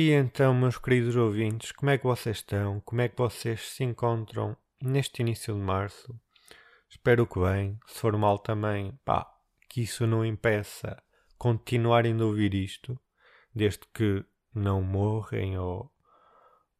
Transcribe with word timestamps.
E 0.00 0.12
então, 0.12 0.54
meus 0.54 0.78
queridos 0.78 1.16
ouvintes, 1.16 1.72
como 1.72 1.90
é 1.90 1.98
que 1.98 2.04
vocês 2.04 2.36
estão? 2.36 2.78
Como 2.82 3.00
é 3.00 3.08
que 3.08 3.18
vocês 3.18 3.62
se 3.62 3.82
encontram 3.82 4.56
neste 4.80 5.22
início 5.22 5.52
de 5.52 5.60
março? 5.60 6.14
Espero 6.88 7.26
que 7.26 7.40
bem. 7.40 7.80
Se 7.84 7.98
for 7.98 8.16
mal 8.16 8.38
também, 8.38 8.96
pá, 9.04 9.28
que 9.68 9.82
isso 9.82 10.06
não 10.06 10.24
impeça 10.24 11.02
continuarem 11.36 12.16
a 12.20 12.24
ouvir 12.24 12.54
isto, 12.54 12.96
desde 13.52 13.80
que 13.92 14.24
não 14.54 14.80
morrem 14.82 15.58
ou 15.58 15.90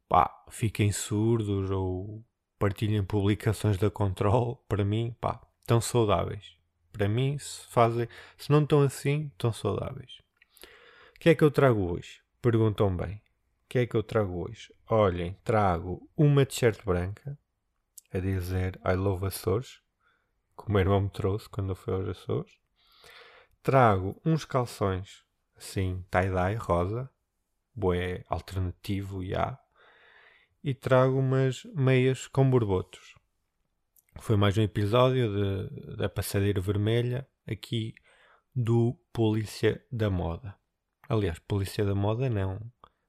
pá, 0.07 0.45
fiquem 0.49 0.89
surdos 0.89 1.69
ou 1.71 2.23
partilhem 2.57 3.03
publicações 3.03 3.77
da 3.77 3.91
Control. 3.91 4.63
Para 4.69 4.85
mim, 4.85 5.13
pá, 5.19 5.41
estão 5.59 5.81
saudáveis. 5.81 6.55
Para 6.93 7.09
mim, 7.09 7.37
se 7.37 7.67
fazem, 7.67 8.07
se 8.37 8.49
não 8.49 8.63
estão 8.63 8.81
assim, 8.81 9.29
estão 9.33 9.51
saudáveis. 9.51 10.21
O 11.17 11.19
que 11.19 11.27
é 11.27 11.35
que 11.35 11.43
eu 11.43 11.51
trago 11.51 11.81
hoje? 11.81 12.21
Perguntam 12.41 12.95
bem. 12.95 13.15
O 13.15 13.21
que 13.67 13.79
é 13.79 13.85
que 13.85 13.95
eu 13.95 14.01
trago 14.01 14.45
hoje? 14.47 14.73
Olhem, 14.89 15.37
trago 15.43 16.09
uma 16.15 16.45
t-shirt 16.45 16.85
branca 16.85 17.37
a 18.13 18.19
dizer 18.19 18.79
I 18.85 18.93
love 18.93 19.25
Açores, 19.25 19.81
como 20.55 20.77
o 20.77 20.79
irmão 20.79 21.01
me 21.01 21.09
trouxe 21.09 21.49
quando 21.49 21.71
eu 21.71 21.75
fui 21.75 21.93
aos 21.93 22.07
Açores. 22.07 22.57
Trago 23.61 24.21
uns 24.25 24.45
calções 24.45 25.25
assim, 25.57 26.05
tie-dye, 26.09 26.55
rosa, 26.55 27.09
boé 27.75 28.23
alternativo, 28.29 29.21
já. 29.21 29.29
Yeah. 29.29 29.59
E 30.63 30.73
trago 30.73 31.19
umas 31.19 31.65
meias 31.75 32.25
com 32.25 32.49
borbotos. 32.49 33.15
Foi 34.21 34.37
mais 34.37 34.57
um 34.57 34.61
episódio 34.61 35.29
de, 35.29 35.97
da 35.97 36.07
passadeira 36.07 36.61
vermelha 36.61 37.27
aqui 37.45 37.93
do 38.55 38.97
Polícia 39.11 39.85
da 39.91 40.09
Moda. 40.09 40.57
Aliás, 41.09 41.39
Polícia 41.39 41.83
da 41.83 41.95
Moda 41.95 42.29
não. 42.29 42.59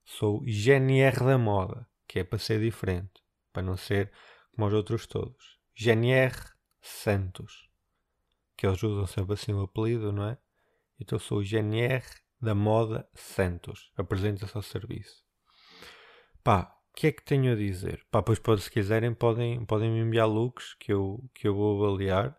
Sou 0.06 0.42
GNR 0.46 1.18
da 1.18 1.36
Moda, 1.36 1.86
que 2.08 2.20
é 2.20 2.24
para 2.24 2.38
ser 2.38 2.58
diferente, 2.58 3.22
para 3.52 3.62
não 3.62 3.76
ser 3.76 4.10
como 4.52 4.66
os 4.66 4.72
outros 4.72 5.06
todos. 5.06 5.60
GNR 5.76 6.34
Santos, 6.80 7.68
que 8.56 8.66
eles 8.66 8.82
usam 8.82 9.06
sempre 9.06 9.34
assim 9.34 9.52
o 9.52 9.60
apelido, 9.60 10.12
não 10.12 10.24
é? 10.24 10.38
Então 10.98 11.18
sou 11.18 11.40
o 11.40 11.44
GNR 11.44 12.02
da 12.40 12.54
Moda 12.54 13.06
Santos. 13.12 13.92
Apresenta-se 13.98 14.56
ao 14.56 14.62
serviço. 14.62 15.22
Pá, 16.42 16.74
o 16.90 16.94
que 16.94 17.08
é 17.08 17.12
que 17.12 17.22
tenho 17.22 17.52
a 17.52 17.54
dizer? 17.54 18.02
Pá, 18.10 18.22
pois 18.22 18.38
pode, 18.38 18.62
se 18.62 18.70
quiserem 18.70 19.12
podem, 19.12 19.62
podem 19.66 19.90
me 19.90 20.00
enviar 20.00 20.26
looks 20.26 20.72
que 20.80 20.90
eu, 20.90 21.22
que 21.34 21.46
eu 21.46 21.54
vou 21.54 21.84
avaliar. 21.84 22.34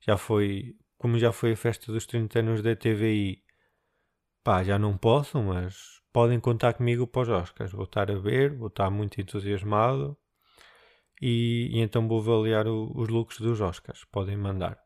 Já 0.00 0.16
foi, 0.16 0.76
como 0.96 1.18
já 1.18 1.32
foi 1.32 1.54
a 1.54 1.56
festa 1.56 1.90
dos 1.90 2.06
30 2.06 2.38
anos 2.38 2.62
da 2.62 2.76
TVI, 2.76 3.42
pá, 4.44 4.62
já 4.62 4.78
não 4.78 4.96
posso, 4.96 5.42
mas 5.42 6.00
podem 6.12 6.38
contar 6.38 6.74
comigo 6.74 7.06
para 7.06 7.22
os 7.22 7.28
Oscars. 7.28 7.72
Vou 7.72 7.84
estar 7.84 8.10
a 8.10 8.14
ver, 8.14 8.56
vou 8.56 8.68
estar 8.68 8.90
muito 8.90 9.20
entusiasmado 9.20 10.16
e, 11.20 11.70
e 11.72 11.80
então 11.80 12.06
vou 12.06 12.20
avaliar 12.20 12.68
o, 12.68 12.92
os 12.94 13.08
looks 13.08 13.40
dos 13.40 13.60
Oscars. 13.60 14.04
Podem 14.04 14.36
mandar. 14.36 14.78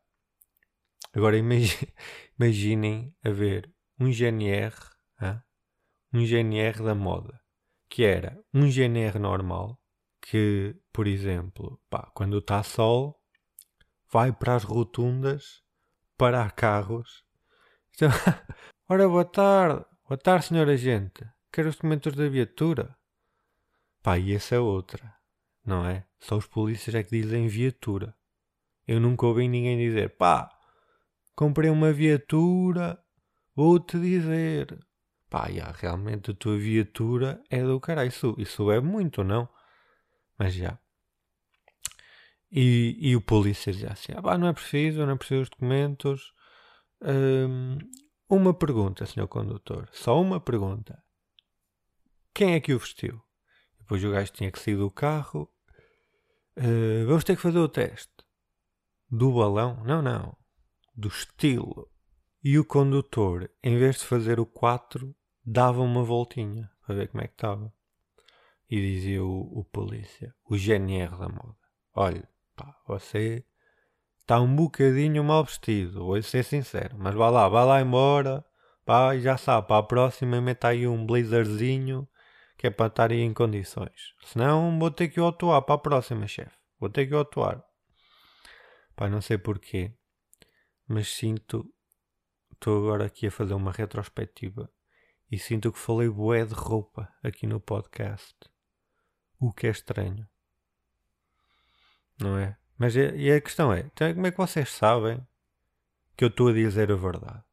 Agora 1.13 1.37
imaginem 2.39 3.13
a 3.23 3.29
ver 3.29 3.71
um 3.99 4.11
GNR, 4.11 4.73
hein? 5.21 5.41
um 6.13 6.25
GNR 6.25 6.81
da 6.81 6.95
moda 6.95 7.39
que 7.89 8.03
era 8.03 8.39
um 8.53 8.69
GNR 8.69 9.17
normal, 9.17 9.81
que, 10.21 10.75
por 10.93 11.07
exemplo, 11.07 11.81
pá, 11.89 12.09
quando 12.13 12.37
está 12.37 12.61
sol, 12.61 13.19
vai 14.11 14.31
para 14.31 14.55
as 14.55 14.63
rotundas 14.63 15.63
parar 16.15 16.51
carros. 16.51 17.25
Então, 17.95 18.09
ora, 18.89 19.07
boa 19.07 19.23
tarde, 19.23 19.85
boa 20.07 20.17
tarde, 20.17 20.45
senhor 20.47 20.67
agente. 20.67 21.23
Quero 21.51 21.69
os 21.69 21.75
documentos 21.75 22.15
da 22.15 22.27
viatura. 22.27 22.97
Pá, 24.01 24.17
e 24.17 24.33
essa 24.33 24.55
é 24.55 24.59
outra, 24.59 25.13
não 25.63 25.85
é? 25.85 26.05
Só 26.19 26.37
os 26.37 26.47
polícias 26.47 26.95
é 26.95 27.03
que 27.03 27.21
dizem 27.21 27.47
viatura. 27.47 28.15
Eu 28.87 28.99
nunca 28.99 29.27
ouvi 29.27 29.47
ninguém 29.47 29.77
dizer, 29.77 30.17
pá, 30.17 30.49
comprei 31.35 31.69
uma 31.69 31.93
viatura, 31.93 32.99
vou-te 33.55 33.99
dizer. 33.99 34.79
Pá, 35.29 35.51
já, 35.51 35.71
realmente 35.71 36.31
a 36.31 36.33
tua 36.33 36.57
viatura 36.57 37.39
é 37.49 37.61
do 37.61 37.79
caralho. 37.79 38.09
Isso, 38.09 38.33
isso 38.39 38.71
é 38.71 38.79
muito, 38.79 39.23
não? 39.23 39.47
Mas 40.37 40.55
já. 40.55 40.79
E, 42.51 42.97
e 42.99 43.15
o 43.15 43.21
polícia 43.21 43.71
dizia 43.71 43.89
assim: 43.91 44.13
ah, 44.15 44.21
pá, 44.23 44.37
não 44.37 44.47
é 44.47 44.53
preciso, 44.53 45.05
não 45.05 45.13
é 45.13 45.15
preciso 45.15 45.43
os 45.43 45.49
documentos. 45.49 46.33
Hum, 47.03 47.77
uma 48.29 48.53
pergunta, 48.53 49.05
senhor 49.05 49.27
condutor. 49.27 49.89
Só 49.91 50.21
uma 50.21 50.39
pergunta. 50.39 51.03
Quem 52.33 52.53
é 52.53 52.59
que 52.59 52.73
o 52.73 52.79
vestiu? 52.79 53.21
Depois 53.79 54.03
o 54.03 54.11
gajo 54.11 54.31
tinha 54.31 54.51
que 54.51 54.59
sair 54.59 54.77
do 54.77 54.91
carro. 54.91 55.51
Uh, 56.55 57.07
vamos 57.07 57.23
ter 57.23 57.35
que 57.35 57.41
fazer 57.41 57.57
o 57.57 57.67
teste. 57.67 58.13
Do 59.09 59.33
balão? 59.33 59.83
Não, 59.83 60.01
não. 60.01 60.37
Do 60.95 61.07
estilo. 61.07 61.89
E 62.43 62.59
o 62.59 62.63
condutor, 62.63 63.49
em 63.63 63.77
vez 63.77 63.97
de 63.97 64.05
fazer 64.05 64.39
o 64.39 64.45
4, 64.45 65.13
dava 65.43 65.81
uma 65.81 66.03
voltinha 66.03 66.69
para 66.85 66.95
ver 66.95 67.07
como 67.07 67.23
é 67.23 67.27
que 67.27 67.33
estava. 67.33 67.73
E 68.69 68.79
dizia 68.79 69.23
o, 69.23 69.59
o 69.59 69.65
polícia, 69.65 70.35
o 70.45 70.55
GNR 70.55 71.17
da 71.17 71.27
moda: 71.27 71.57
Olha, 71.95 72.29
pá, 72.55 72.79
você 72.87 73.43
está 74.29 74.39
um 74.39 74.55
bocadinho 74.55 75.23
mal 75.23 75.43
vestido, 75.43 76.05
vou 76.05 76.21
ser 76.21 76.43
sincero, 76.43 76.95
mas 76.99 77.15
vá 77.15 77.31
lá, 77.31 77.49
vá 77.49 77.63
lá 77.63 77.81
embora, 77.81 78.45
pá, 78.85 79.15
e 79.15 79.21
já 79.21 79.35
sabe, 79.37 79.67
para 79.67 79.79
a 79.79 79.83
próxima 79.83 80.39
meta 80.39 80.67
aí 80.67 80.87
um 80.87 81.03
blazerzinho 81.03 82.07
que 82.55 82.67
é 82.67 82.69
para 82.69 82.85
estar 82.85 83.11
aí 83.11 83.21
em 83.21 83.33
condições. 83.33 84.13
Senão 84.25 84.77
vou 84.77 84.91
ter 84.91 85.07
que 85.07 85.19
atuar 85.19 85.63
para 85.63 85.73
a 85.73 85.79
próxima, 85.79 86.27
chefe. 86.27 86.55
Vou 86.79 86.91
ter 86.91 87.07
que 87.07 87.15
atuar. 87.15 87.63
Pá, 88.95 89.09
não 89.09 89.19
sei 89.19 89.39
porquê, 89.39 89.95
mas 90.87 91.07
sinto. 91.07 91.65
Estou 92.53 92.77
agora 92.83 93.05
aqui 93.07 93.27
a 93.27 93.31
fazer 93.31 93.55
uma 93.55 93.71
retrospectiva 93.71 94.69
e 95.31 95.39
sinto 95.39 95.71
que 95.71 95.79
falei 95.79 96.07
bué 96.07 96.45
de 96.45 96.53
roupa 96.53 97.11
aqui 97.23 97.47
no 97.47 97.59
podcast. 97.59 98.35
O 99.39 99.51
que 99.51 99.65
é 99.65 99.71
estranho. 99.71 100.27
Não 102.19 102.37
é? 102.37 102.59
Mas 102.79 102.95
é, 102.95 103.13
e 103.13 103.29
a 103.29 103.41
questão 103.41 103.73
é, 103.73 103.81
então, 103.81 104.13
como 104.13 104.25
é 104.25 104.31
que 104.31 104.37
vocês 104.37 104.71
sabem 104.71 105.21
que 106.15 106.23
eu 106.23 106.29
estou 106.29 106.47
a 106.47 106.53
dizer 106.53 106.89
a 106.89 106.95
verdade? 106.95 107.43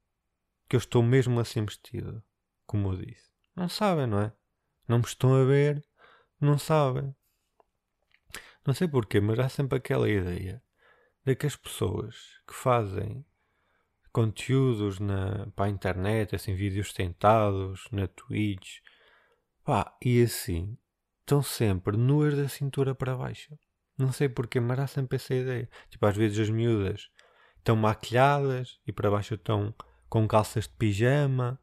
Que 0.69 0.77
eu 0.77 0.79
estou 0.79 1.03
mesmo 1.03 1.41
assim 1.41 1.65
vestido, 1.65 2.23
como 2.65 2.93
eu 2.93 2.97
disse. 3.05 3.33
Não 3.57 3.69
sabem, 3.69 4.07
não 4.07 4.21
é? 4.21 4.33
Não 4.87 4.99
me 4.99 5.05
estão 5.05 5.35
a 5.35 5.45
ver, 5.45 5.85
não 6.41 6.57
sabem. 6.57 7.13
Não 8.65 8.73
sei 8.73 8.87
porquê, 8.87 9.21
mas 9.21 9.37
há 9.41 9.49
sempre 9.49 9.79
aquela 9.79 10.09
ideia 10.09 10.63
de 11.25 11.35
que 11.35 11.47
as 11.47 11.57
pessoas 11.57 12.41
que 12.47 12.55
fazem 12.55 13.27
conteúdos 14.13 15.01
na, 15.01 15.49
para 15.57 15.65
a 15.65 15.71
internet, 15.71 16.37
assim, 16.37 16.55
vídeos 16.55 16.93
tentados 16.93 17.89
na 17.91 18.07
Twitch, 18.07 18.79
pá, 19.65 19.97
e 20.01 20.23
assim, 20.23 20.79
estão 21.21 21.43
sempre 21.43 21.97
nuas 21.97 22.37
da 22.37 22.49
cintura 22.49 22.95
para 22.95 23.17
baixo. 23.17 23.59
Não 23.99 24.13
sei 24.13 24.29
porquê, 24.29 24.61
mas 24.61 24.79
há 24.79 24.87
sempre 24.87 25.17
essa 25.17 25.35
ideia. 25.35 25.69
Tipo, 25.89 26.07
às 26.07 26.17
vezes 26.17 26.39
as 26.39 26.51
miúdas 26.51 27.11
estão 27.59 27.75
maquilhadas 27.75 28.79
e 28.87 28.93
para 28.93 29.11
baixo 29.11 29.35
estão 29.35 29.75
com 30.09 30.29
calças 30.29 30.65
de 30.65 30.75
pijama. 30.75 31.59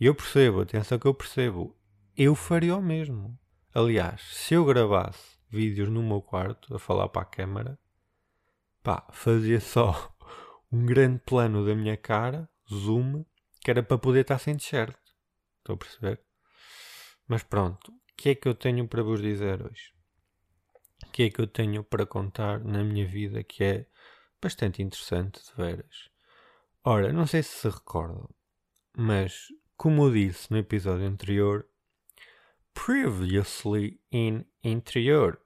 E 0.00 0.06
eu 0.06 0.14
percebo, 0.14 0.62
atenção 0.62 0.98
que 0.98 1.06
eu 1.06 1.14
percebo, 1.14 1.76
eu 2.16 2.34
faria 2.34 2.76
o 2.76 2.82
mesmo. 2.82 3.38
Aliás, 3.74 4.22
se 4.22 4.54
eu 4.54 4.64
gravasse 4.64 5.38
vídeos 5.50 5.88
no 5.88 6.02
meu 6.02 6.22
quarto 6.22 6.74
a 6.74 6.78
falar 6.78 7.08
para 7.08 7.22
a 7.22 7.26
câmara, 7.26 7.78
pá, 8.82 9.06
fazia 9.12 9.60
só 9.60 10.12
um 10.72 10.84
grande 10.86 11.20
plano 11.20 11.64
da 11.64 11.74
minha 11.74 11.96
cara, 11.96 12.48
zoom, 12.72 13.24
que 13.60 13.70
era 13.70 13.82
para 13.82 13.98
poder 13.98 14.20
estar 14.20 14.38
sem 14.38 14.56
t-shirt. 14.56 14.96
Estou 15.58 15.74
a 15.74 15.78
perceber? 15.78 16.20
Mas 17.28 17.42
pronto, 17.42 17.92
o 17.92 18.00
que 18.16 18.30
é 18.30 18.34
que 18.34 18.48
eu 18.48 18.54
tenho 18.54 18.88
para 18.88 19.02
vos 19.02 19.20
dizer 19.20 19.62
hoje? 19.62 19.99
Que 21.12 21.24
é 21.24 21.30
que 21.30 21.40
eu 21.40 21.46
tenho 21.46 21.82
para 21.84 22.06
contar 22.06 22.60
na 22.60 22.84
minha 22.84 23.06
vida 23.06 23.42
que 23.42 23.64
é 23.64 23.86
bastante 24.40 24.82
interessante 24.82 25.40
de 25.42 25.52
veras? 25.56 26.08
Ora, 26.84 27.12
não 27.12 27.26
sei 27.26 27.42
se 27.42 27.50
se 27.50 27.68
recordam, 27.68 28.28
mas 28.96 29.48
como 29.76 30.04
eu 30.04 30.12
disse 30.12 30.50
no 30.50 30.58
episódio 30.58 31.06
anterior, 31.06 31.66
previously 32.72 34.00
in 34.10 34.44
interior, 34.64 35.40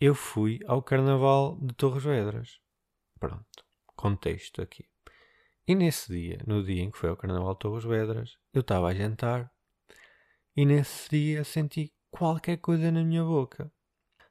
eu 0.00 0.14
fui 0.14 0.58
ao 0.66 0.82
Carnaval 0.82 1.58
de 1.60 1.74
Torres 1.74 2.02
Vedras. 2.02 2.60
Pronto 3.20 3.72
contexto 4.02 4.60
aqui. 4.60 4.84
E 5.66 5.76
nesse 5.76 6.12
dia, 6.12 6.40
no 6.44 6.64
dia 6.64 6.82
em 6.82 6.90
que 6.90 6.98
foi 6.98 7.08
ao 7.08 7.16
Carnaval 7.16 7.52
de 7.54 7.60
Torres 7.60 7.84
Vedras, 7.84 8.36
eu 8.52 8.62
estava 8.62 8.88
a 8.88 8.94
jantar 8.94 9.48
e 10.56 10.66
nesse 10.66 11.08
dia 11.08 11.44
senti 11.44 11.92
qualquer 12.10 12.56
coisa 12.56 12.90
na 12.90 13.04
minha 13.04 13.22
boca. 13.22 13.72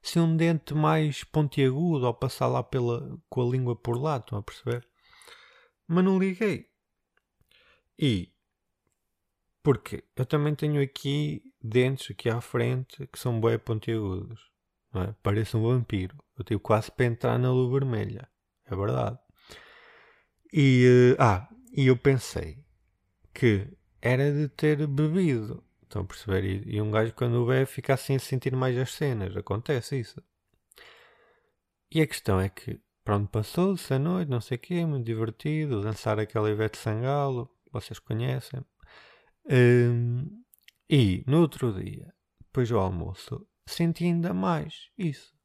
Se 0.02 0.20
um 0.20 0.36
dente 0.36 0.74
mais 0.74 1.24
pontiagudo 1.24 2.06
ao 2.06 2.14
passar 2.14 2.48
lá 2.48 2.64
pela, 2.64 3.20
com 3.30 3.42
a 3.42 3.52
língua 3.52 3.76
por 3.76 4.02
lá, 4.02 4.18
estão 4.18 4.38
a 4.38 4.44
perceber? 4.44 4.88
Mas 5.88 6.04
não 6.04 6.18
liguei. 6.18 6.70
E 8.00 8.34
porque 9.64 10.04
eu 10.16 10.26
também 10.26 10.56
tenho 10.56 10.82
aqui 10.82 11.44
dentes 11.62 12.10
aqui 12.12 12.30
à 12.30 12.42
frente 12.42 13.08
que 13.08 13.20
são 13.20 13.40
bem 13.40 13.60
pontiagudos. 13.60 14.52
É? 14.96 15.14
Parece 15.22 15.56
um 15.56 15.64
vampiro. 15.64 16.18
Eu 16.38 16.44
tive 16.44 16.60
quase 16.60 16.92
para 16.92 17.06
entrar 17.06 17.38
na 17.38 17.52
luz 17.52 17.72
vermelha. 17.72 18.28
É 18.66 18.76
verdade. 18.76 19.20
E, 20.52 21.14
uh, 21.14 21.22
ah, 21.22 21.48
e 21.72 21.88
eu 21.88 21.96
pensei 21.96 22.64
que 23.34 23.68
era 24.02 24.32
de 24.34 24.50
ter 24.50 24.86
bebido. 24.88 25.64
Estão 25.92 26.04
a 26.04 26.06
perceber? 26.06 26.46
E, 26.46 26.78
e 26.78 26.82
um 26.82 26.90
gajo 26.90 27.14
quando 27.14 27.46
bebe 27.46 27.66
fica 27.66 27.94
assim 27.94 28.16
a 28.16 28.20
sentir 28.20 28.56
mais 28.56 28.78
as 28.78 28.94
cenas. 28.94 29.36
Acontece 29.36 30.00
isso. 30.00 30.24
E 31.92 32.02
a 32.02 32.08
questão 32.08 32.40
é 32.40 32.48
que, 32.48 32.80
pronto, 33.04 33.30
passou-se 33.30 33.94
a 33.94 34.00
noite, 34.00 34.30
não 34.30 34.40
sei 34.40 34.56
o 34.56 34.60
quê, 34.60 34.86
muito 34.86 35.06
divertido, 35.06 35.82
dançar 35.82 36.18
aquela 36.18 36.50
Ivete 36.50 36.78
Sangalo, 36.78 37.54
vocês 37.74 38.00
conhecem. 38.00 38.64
Um, 39.46 40.42
e 40.90 41.26
no 41.28 41.42
outro 41.42 41.74
dia, 41.74 42.14
depois 42.40 42.70
do 42.70 42.80
almoço, 42.80 43.46
senti 43.68 44.06
ainda 44.06 44.34
mais 44.34 44.90
isso. 44.98 45.36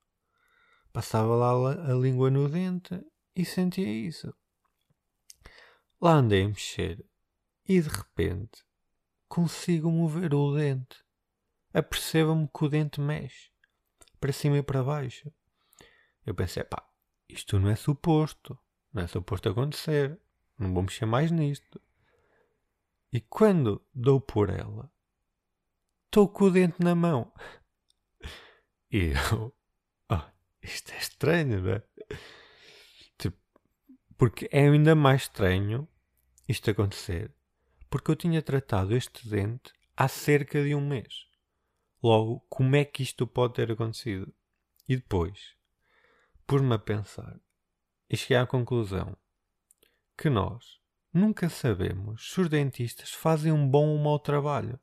Passava 0.93 1.35
lá 1.35 1.91
a 1.91 1.95
língua 1.95 2.31
no 2.31 2.49
dente 2.49 3.05
e 3.35 3.45
sentia 3.45 3.89
isso. 3.89 4.33
Lá 6.01 6.13
andei 6.13 6.45
a 6.45 6.49
mexer 6.49 7.05
e 7.69 7.81
de 7.81 7.89
repente 7.89 8.66
consigo 9.29 9.91
mover 9.91 10.35
o 10.35 10.55
dente. 10.55 11.05
Aperceba-me 11.73 12.49
que 12.49 12.65
o 12.65 12.69
dente 12.69 13.01
mexe 13.01 13.51
para 14.21 14.33
cima 14.33 14.59
e 14.59 14.63
para 14.63 14.83
baixo. 14.83 15.33
Eu 16.25 16.35
pensei, 16.35 16.65
pá, 16.65 16.85
isto 17.29 17.59
não 17.59 17.69
é 17.69 17.77
suposto, 17.77 18.59
não 18.93 19.03
é 19.03 19.07
suposto 19.07 19.49
acontecer, 19.49 20.19
não 20.59 20.73
vou 20.73 20.83
mexer 20.83 21.07
mais 21.07 21.31
nisto. 21.31 21.81
E 23.13 23.21
quando 23.21 23.85
dou 23.95 24.21
por 24.21 24.51
ela, 24.51 24.91
estou 26.07 26.29
com 26.29 26.47
o 26.47 26.51
dente 26.51 26.83
na 26.83 26.95
mão. 26.95 27.33
E 28.91 29.13
eu, 29.13 29.55
oh, 30.11 30.31
isto 30.63 30.93
é 30.93 30.99
estranho, 30.99 31.61
não 31.61 31.73
é? 31.73 31.83
Tipo, 33.19 33.37
porque 34.17 34.49
é 34.51 34.69
ainda 34.69 34.95
mais 34.95 35.23
estranho 35.23 35.89
isto 36.49 36.71
acontecer, 36.71 37.35
porque 37.89 38.11
eu 38.11 38.17
tinha 38.17 38.43
tratado 38.43 38.95
este 38.95 39.29
dente 39.29 39.73
há 39.97 40.09
cerca 40.09 40.63
de 40.63 40.75
um 40.75 40.87
mês. 40.87 41.27
Logo, 42.03 42.45
como 42.49 42.77
é 42.77 42.85
que 42.85 43.03
isto 43.03 43.27
pode 43.27 43.55
ter 43.55 43.73
acontecido? 43.73 44.33
E 44.89 44.97
depois, 44.97 45.55
pus-me 46.47 46.75
a 46.75 46.79
pensar 46.79 47.41
e 48.09 48.17
cheguei 48.17 48.37
à 48.37 48.47
conclusão 48.47 49.17
que 50.17 50.31
nós 50.31 50.81
nunca 51.13 51.49
sabemos 51.49 52.31
se 52.31 52.41
os 52.41 52.49
dentistas 52.49 53.13
fazem 53.13 53.51
um 53.51 53.69
bom 53.69 53.89
ou 53.89 53.99
mau 53.99 54.19
trabalho. 54.19 54.79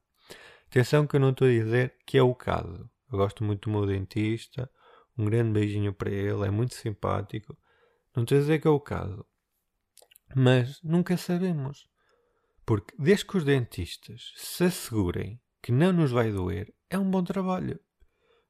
Atenção 0.67 1.05
que 1.05 1.15
eu 1.15 1.19
não 1.19 1.29
estou 1.29 1.47
a 1.47 1.51
dizer 1.51 1.95
que 2.05 2.17
é 2.17 2.23
o 2.23 2.33
caso. 2.33 2.89
Eu 3.11 3.17
gosto 3.17 3.43
muito 3.43 3.69
do 3.69 3.77
meu 3.77 3.85
dentista, 3.85 4.69
um 5.17 5.25
grande 5.25 5.51
beijinho 5.51 5.93
para 5.93 6.09
ele, 6.09 6.47
é 6.47 6.49
muito 6.49 6.73
simpático. 6.73 7.55
Não 8.15 8.23
estou 8.23 8.37
a 8.37 8.41
dizer 8.41 8.59
que 8.59 8.67
é 8.67 8.71
o 8.71 8.79
caso. 8.79 9.25
Mas 10.35 10.81
nunca 10.81 11.15
sabemos. 11.15 11.87
Porque 12.65 12.95
desde 12.97 13.25
que 13.25 13.37
os 13.37 13.43
dentistas 13.43 14.33
se 14.35 14.65
assegurem 14.65 15.39
que 15.61 15.71
não 15.71 15.91
nos 15.93 16.11
vai 16.11 16.31
doer, 16.31 16.73
é 16.89 16.97
um 16.97 17.09
bom 17.09 17.23
trabalho. 17.23 17.79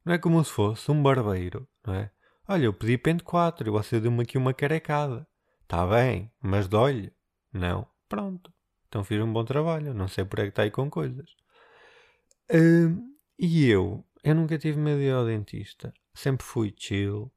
Não 0.06 0.13
é 0.13 0.18
como 0.18 0.44
se 0.44 0.51
fosse 0.51 0.92
um 0.92 1.01
barbeiro, 1.01 1.68
não 1.86 1.94
é? 1.95 2.12
Olha, 2.48 2.65
eu 2.65 2.74
pedi 2.74 2.98
pente 2.98 3.24
4 3.24 3.68
e 3.68 3.71
você 3.71 4.00
deu-me 4.00 4.24
aqui 4.24 4.38
uma 4.38 4.54
carecada. 4.54 5.25
Está 5.62 5.88
bem, 5.88 6.31
mas 6.42 6.68
dói-lhe. 6.68 7.13
Não. 7.51 7.88
Pronto. 8.10 8.54
Então 8.88 9.04
fiz 9.04 9.19
um 9.21 9.31
bom 9.31 9.44
trabalho. 9.44 9.94
Não 9.94 10.07
sei 10.07 10.25
por 10.25 10.39
é 10.39 10.44
que 10.44 10.50
está 10.50 10.63
aí 10.63 10.71
com 10.71 10.89
coisas. 10.89 11.31
Uh, 12.51 13.01
e 13.39 13.68
eu, 13.68 14.06
eu 14.24 14.36
nunca 14.36 14.57
tive 14.57 14.77
medo 14.77 15.00
de 15.00 15.06
ir 15.06 15.12
ao 15.13 15.25
dentista. 15.25 15.94
Sempre 16.13 16.45
fui 16.45 16.74
chill. 16.77 17.31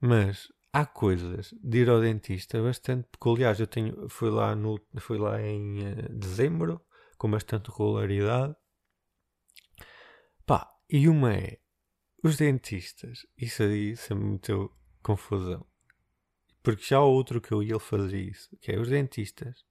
Mas 0.00 0.48
há 0.74 0.84
coisas 0.84 1.54
de 1.62 1.82
ir 1.82 1.88
ao 1.88 2.00
dentista 2.00 2.60
bastante 2.60 3.06
peculiares. 3.12 3.60
Eu 3.60 3.66
tenho, 3.68 4.08
fui 4.08 4.28
lá, 4.28 4.56
no, 4.56 4.80
fui 4.98 5.16
lá 5.16 5.40
em 5.40 5.78
uh, 5.78 6.08
dezembro 6.10 6.84
com 7.16 7.30
bastante 7.30 7.70
regularidade. 7.70 8.56
Pá, 10.44 10.68
e 10.90 11.08
uma 11.08 11.32
é 11.32 11.60
os 12.24 12.36
dentistas. 12.36 13.24
Isso 13.38 13.62
aí 13.62 13.96
sempre 13.96 14.24
me 14.24 14.32
meteu 14.32 14.76
confusão. 15.00 15.64
Porque 16.60 16.82
já 16.82 16.96
há 16.96 17.04
outro 17.04 17.40
que 17.40 17.52
eu 17.52 17.62
ia 17.62 17.78
fazer 17.78 18.18
isso, 18.18 18.56
que 18.60 18.72
é 18.72 18.78
os 18.78 18.88
dentistas 18.88 19.64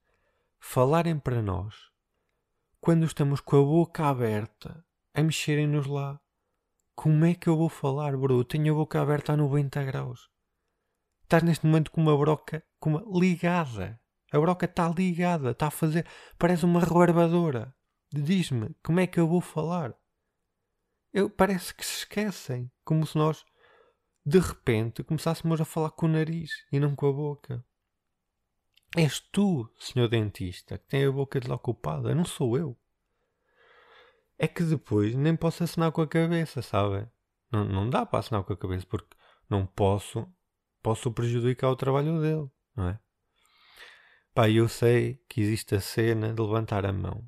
falarem 0.58 1.18
para 1.18 1.42
nós 1.42 1.74
quando 2.80 3.04
estamos 3.04 3.40
com 3.42 3.56
a 3.56 3.62
boca 3.62 4.06
aberta 4.06 4.82
a 5.12 5.22
mexerem-nos 5.22 5.86
lá. 5.86 6.18
Como 6.94 7.26
é 7.26 7.34
que 7.34 7.48
eu 7.48 7.56
vou 7.56 7.68
falar, 7.68 8.16
bro? 8.16 8.38
Eu 8.38 8.44
tenho 8.44 8.72
a 8.72 8.76
boca 8.76 9.02
aberta 9.02 9.34
a 9.34 9.36
90 9.36 9.82
graus. 9.84 10.33
Estás 11.24 11.42
neste 11.42 11.66
momento 11.66 11.90
com 11.90 12.00
uma 12.00 12.16
broca 12.16 12.62
com 12.78 12.90
uma 12.90 13.18
ligada. 13.18 13.98
A 14.30 14.38
broca 14.38 14.66
está 14.66 14.88
ligada, 14.88 15.52
está 15.52 15.68
a 15.68 15.70
fazer. 15.70 16.06
Parece 16.38 16.64
uma 16.64 16.80
rebarbadora. 16.80 17.74
Diz-me, 18.12 18.74
como 18.82 19.00
é 19.00 19.06
que 19.06 19.18
eu 19.18 19.26
vou 19.26 19.40
falar? 19.40 19.94
Eu, 21.12 21.30
parece 21.30 21.74
que 21.74 21.84
se 21.84 21.98
esquecem. 21.98 22.70
Como 22.84 23.06
se 23.06 23.16
nós 23.16 23.44
de 24.26 24.38
repente 24.38 25.02
começássemos 25.02 25.60
a 25.60 25.64
falar 25.64 25.90
com 25.90 26.06
o 26.06 26.08
nariz 26.08 26.50
e 26.72 26.78
não 26.78 26.94
com 26.94 27.08
a 27.08 27.12
boca. 27.12 27.64
És 28.96 29.20
tu, 29.20 29.68
senhor 29.78 30.08
dentista, 30.08 30.78
que 30.78 30.86
tem 30.86 31.04
a 31.04 31.12
boca 31.12 31.40
desocupada, 31.40 32.14
não 32.14 32.24
sou 32.24 32.56
eu. 32.56 32.76
É 34.38 34.46
que 34.46 34.62
depois 34.62 35.14
nem 35.14 35.36
posso 35.36 35.64
assinar 35.64 35.90
com 35.90 36.00
a 36.00 36.06
cabeça, 36.06 36.62
sabe? 36.62 37.08
Não, 37.50 37.64
não 37.64 37.90
dá 37.90 38.06
para 38.06 38.20
assinar 38.20 38.44
com 38.44 38.52
a 38.52 38.56
cabeça 38.56 38.86
porque 38.86 39.16
não 39.48 39.66
posso, 39.66 40.26
posso 40.84 41.10
prejudicar 41.10 41.70
o 41.70 41.76
trabalho 41.76 42.20
dele, 42.20 42.50
não 42.76 42.90
é? 42.90 43.00
Pá, 44.34 44.50
eu 44.50 44.68
sei 44.68 45.14
que 45.30 45.40
existe 45.40 45.74
a 45.74 45.80
cena 45.80 46.34
de 46.34 46.42
levantar 46.42 46.84
a 46.84 46.92
mão. 46.92 47.26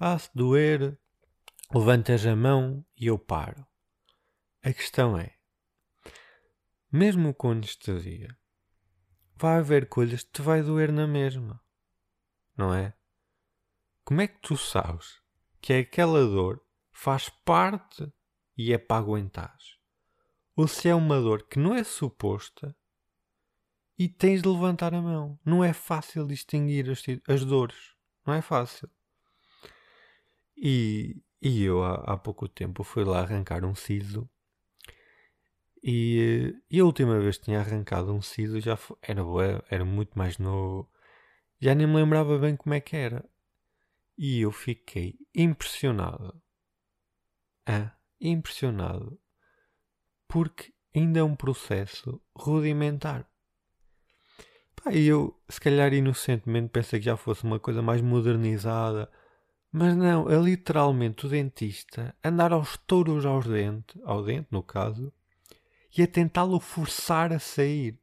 Ah, 0.00 0.18
se 0.18 0.30
doer, 0.34 0.98
levantas 1.74 2.24
a 2.24 2.34
mão 2.34 2.82
e 2.96 3.08
eu 3.08 3.18
paro. 3.18 3.66
A 4.62 4.72
questão 4.72 5.18
é, 5.18 5.34
mesmo 6.90 7.34
com 7.34 7.50
anestesia, 7.50 8.34
vai 9.36 9.58
haver 9.58 9.86
coisas 9.86 10.22
que 10.22 10.32
te 10.32 10.42
vai 10.42 10.62
doer 10.62 10.90
na 10.90 11.06
mesma. 11.06 11.62
Não 12.56 12.72
é? 12.72 12.94
Como 14.04 14.22
é 14.22 14.26
que 14.26 14.40
tu 14.40 14.56
sabes 14.56 15.20
que 15.60 15.74
aquela 15.74 16.24
dor 16.24 16.64
faz 16.92 17.28
parte 17.28 18.10
e 18.56 18.72
é 18.72 18.78
para 18.78 18.96
aguentar? 18.96 19.54
Ou 20.58 20.66
se 20.66 20.88
é 20.88 20.94
uma 20.94 21.20
dor 21.20 21.44
que 21.44 21.56
não 21.56 21.72
é 21.72 21.84
suposta 21.84 22.74
e 23.96 24.08
tens 24.08 24.42
de 24.42 24.48
levantar 24.48 24.92
a 24.92 25.00
mão. 25.00 25.38
Não 25.44 25.62
é 25.62 25.72
fácil 25.72 26.26
distinguir 26.26 26.90
as, 26.90 27.04
as 27.28 27.44
dores. 27.44 27.94
Não 28.26 28.34
é 28.34 28.42
fácil. 28.42 28.90
E, 30.56 31.22
e 31.40 31.62
eu 31.62 31.84
há, 31.84 31.94
há 32.12 32.16
pouco 32.16 32.48
tempo 32.48 32.82
fui 32.82 33.04
lá 33.04 33.20
arrancar 33.20 33.64
um 33.64 33.76
siso 33.76 34.28
e, 35.80 36.60
e, 36.68 36.80
a 36.80 36.84
última 36.84 37.20
vez 37.20 37.38
que 37.38 37.44
tinha 37.44 37.60
arrancado 37.60 38.12
um 38.12 38.20
siso 38.20 38.60
já 38.60 38.76
foi, 38.76 38.96
era, 39.00 39.22
era 39.70 39.84
muito 39.84 40.18
mais 40.18 40.38
novo. 40.38 40.90
Já 41.60 41.72
nem 41.72 41.86
me 41.86 41.94
lembrava 41.94 42.36
bem 42.36 42.56
como 42.56 42.74
é 42.74 42.80
que 42.80 42.96
era. 42.96 43.24
E 44.18 44.40
eu 44.40 44.50
fiquei 44.50 45.14
impressionado. 45.32 46.42
Ah, 47.64 47.92
impressionado. 48.20 49.20
Porque 50.28 50.72
ainda 50.94 51.20
é 51.20 51.22
um 51.22 51.34
processo 51.34 52.20
rudimentar. 52.36 53.26
Pá, 54.76 54.92
eu, 54.92 55.34
se 55.48 55.60
calhar 55.60 55.92
inocentemente, 55.92 56.68
pensei 56.68 57.00
que 57.00 57.06
já 57.06 57.16
fosse 57.16 57.44
uma 57.44 57.58
coisa 57.58 57.82
mais 57.82 58.00
modernizada. 58.00 59.10
Mas 59.72 59.96
não, 59.96 60.30
é 60.30 60.36
literalmente 60.40 61.26
o 61.26 61.28
dentista 61.28 62.14
andar 62.24 62.52
aos 62.52 62.76
touros 62.76 63.26
aos 63.26 63.46
dentes, 63.46 64.00
ao 64.04 64.22
dente 64.22 64.48
no 64.50 64.62
caso, 64.62 65.12
e 65.96 66.02
a 66.02 66.06
tentá-lo 66.06 66.58
forçar 66.60 67.32
a 67.32 67.38
sair. 67.38 67.98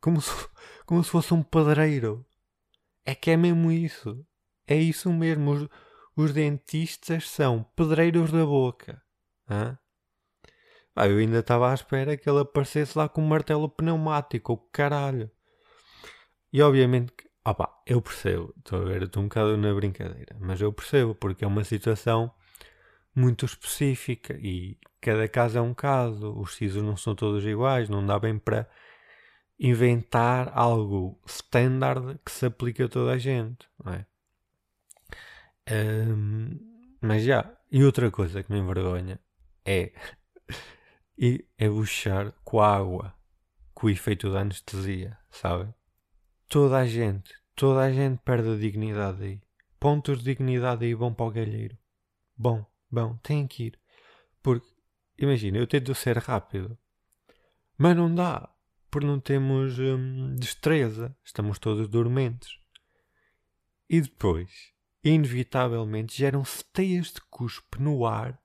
Como 0.00 0.20
se, 0.20 0.30
como 0.84 1.02
se 1.02 1.10
fosse 1.10 1.32
um 1.32 1.42
padreiro. 1.42 2.26
É 3.04 3.14
que 3.14 3.30
é 3.30 3.36
mesmo 3.36 3.70
isso. 3.72 4.24
É 4.66 4.76
isso 4.76 5.12
mesmo. 5.12 5.52
Os, 5.52 5.68
os 6.16 6.32
dentistas 6.32 7.28
são 7.28 7.64
pedreiros 7.74 8.30
da 8.30 8.44
boca. 8.44 9.02
Hã? 9.48 9.78
Ah, 10.94 11.08
eu 11.08 11.18
ainda 11.18 11.38
estava 11.38 11.70
à 11.70 11.74
espera 11.74 12.16
que 12.16 12.28
ele 12.28 12.40
aparecesse 12.40 12.96
lá 12.96 13.08
com 13.08 13.22
um 13.22 13.26
martelo 13.26 13.68
pneumático, 13.68 14.52
o 14.52 14.56
caralho. 14.56 15.30
E 16.52 16.60
obviamente 16.62 17.14
opa, 17.44 17.68
eu 17.86 18.00
percebo, 18.00 18.54
estou 18.58 18.82
a 18.82 18.84
ver, 18.84 19.02
estou 19.02 19.22
um 19.22 19.28
bocado 19.28 19.56
na 19.56 19.74
brincadeira, 19.74 20.36
mas 20.40 20.60
eu 20.60 20.72
percebo 20.72 21.14
porque 21.14 21.44
é 21.44 21.48
uma 21.48 21.64
situação 21.64 22.32
muito 23.14 23.44
específica 23.44 24.34
e 24.40 24.78
cada 25.00 25.28
caso 25.28 25.58
é 25.58 25.60
um 25.60 25.74
caso, 25.74 26.32
os 26.38 26.54
sisos 26.54 26.82
não 26.82 26.96
são 26.96 27.14
todos 27.14 27.44
iguais, 27.44 27.88
não 27.88 28.04
dá 28.06 28.18
bem 28.18 28.38
para 28.38 28.68
inventar 29.58 30.50
algo 30.54 31.20
standard 31.26 32.18
que 32.24 32.32
se 32.32 32.46
aplique 32.46 32.82
a 32.82 32.88
toda 32.88 33.12
a 33.12 33.18
gente, 33.18 33.68
não 33.84 33.92
é? 33.92 34.06
Um, 35.70 36.58
mas 37.00 37.22
já, 37.24 37.56
E 37.70 37.84
outra 37.84 38.10
coisa 38.10 38.42
que 38.42 38.52
me 38.52 38.58
envergonha 38.58 39.20
é, 39.64 39.92
é 41.18 41.68
buchar 41.68 42.32
com 42.44 42.60
a 42.60 42.76
água, 42.76 43.14
com 43.74 43.86
o 43.86 43.90
efeito 43.90 44.30
da 44.32 44.40
anestesia, 44.40 45.18
sabem? 45.30 45.72
Toda 46.48 46.78
a 46.78 46.86
gente, 46.86 47.34
toda 47.54 47.80
a 47.80 47.92
gente 47.92 48.18
perde 48.24 48.50
a 48.50 48.56
dignidade 48.56 49.22
aí. 49.22 49.40
Pontos 49.78 50.18
de 50.18 50.24
dignidade 50.24 50.84
aí 50.84 50.94
vão 50.94 51.12
para 51.12 51.26
o 51.26 51.30
galheiro. 51.30 51.76
Bom, 52.36 52.64
bom, 52.90 53.16
tem 53.16 53.46
que 53.46 53.64
ir. 53.64 53.80
Porque, 54.42 54.66
imagina, 55.18 55.58
eu 55.58 55.66
tento 55.66 55.94
ser 55.94 56.18
rápido. 56.18 56.78
Mas 57.76 57.96
não 57.96 58.14
dá. 58.14 58.48
Porque 58.90 59.06
não 59.06 59.18
temos 59.18 59.78
hum, 59.78 60.34
destreza. 60.36 61.16
Estamos 61.24 61.58
todos 61.58 61.88
dormentes. 61.88 62.58
E 63.88 64.00
depois, 64.00 64.72
inevitavelmente, 65.02 66.16
geram-se 66.16 66.64
teias 66.72 67.12
de 67.12 67.20
cuspe 67.22 67.80
no 67.80 68.06
ar. 68.06 68.40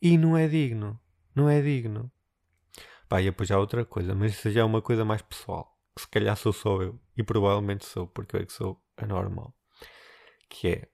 E 0.00 0.16
não 0.16 0.36
é 0.36 0.48
digno. 0.48 0.98
Não 1.34 1.48
é 1.48 1.60
digno. 1.60 2.10
Pá, 3.08 3.20
e 3.20 3.24
depois 3.24 3.50
há 3.50 3.58
outra 3.58 3.84
coisa, 3.84 4.14
mas 4.14 4.32
isso 4.32 4.50
já 4.50 4.60
é 4.60 4.64
uma 4.64 4.82
coisa 4.82 5.04
mais 5.04 5.22
pessoal. 5.22 5.76
Que 5.94 6.02
se 6.02 6.08
calhar 6.08 6.36
sou 6.36 6.52
só 6.52 6.80
eu. 6.82 7.00
E 7.16 7.22
provavelmente 7.22 7.84
sou, 7.84 8.06
porque 8.06 8.36
eu 8.36 8.40
é 8.40 8.46
que 8.46 8.52
sou 8.52 8.80
anormal. 8.96 9.54
Que 10.48 10.68
é 10.68 10.88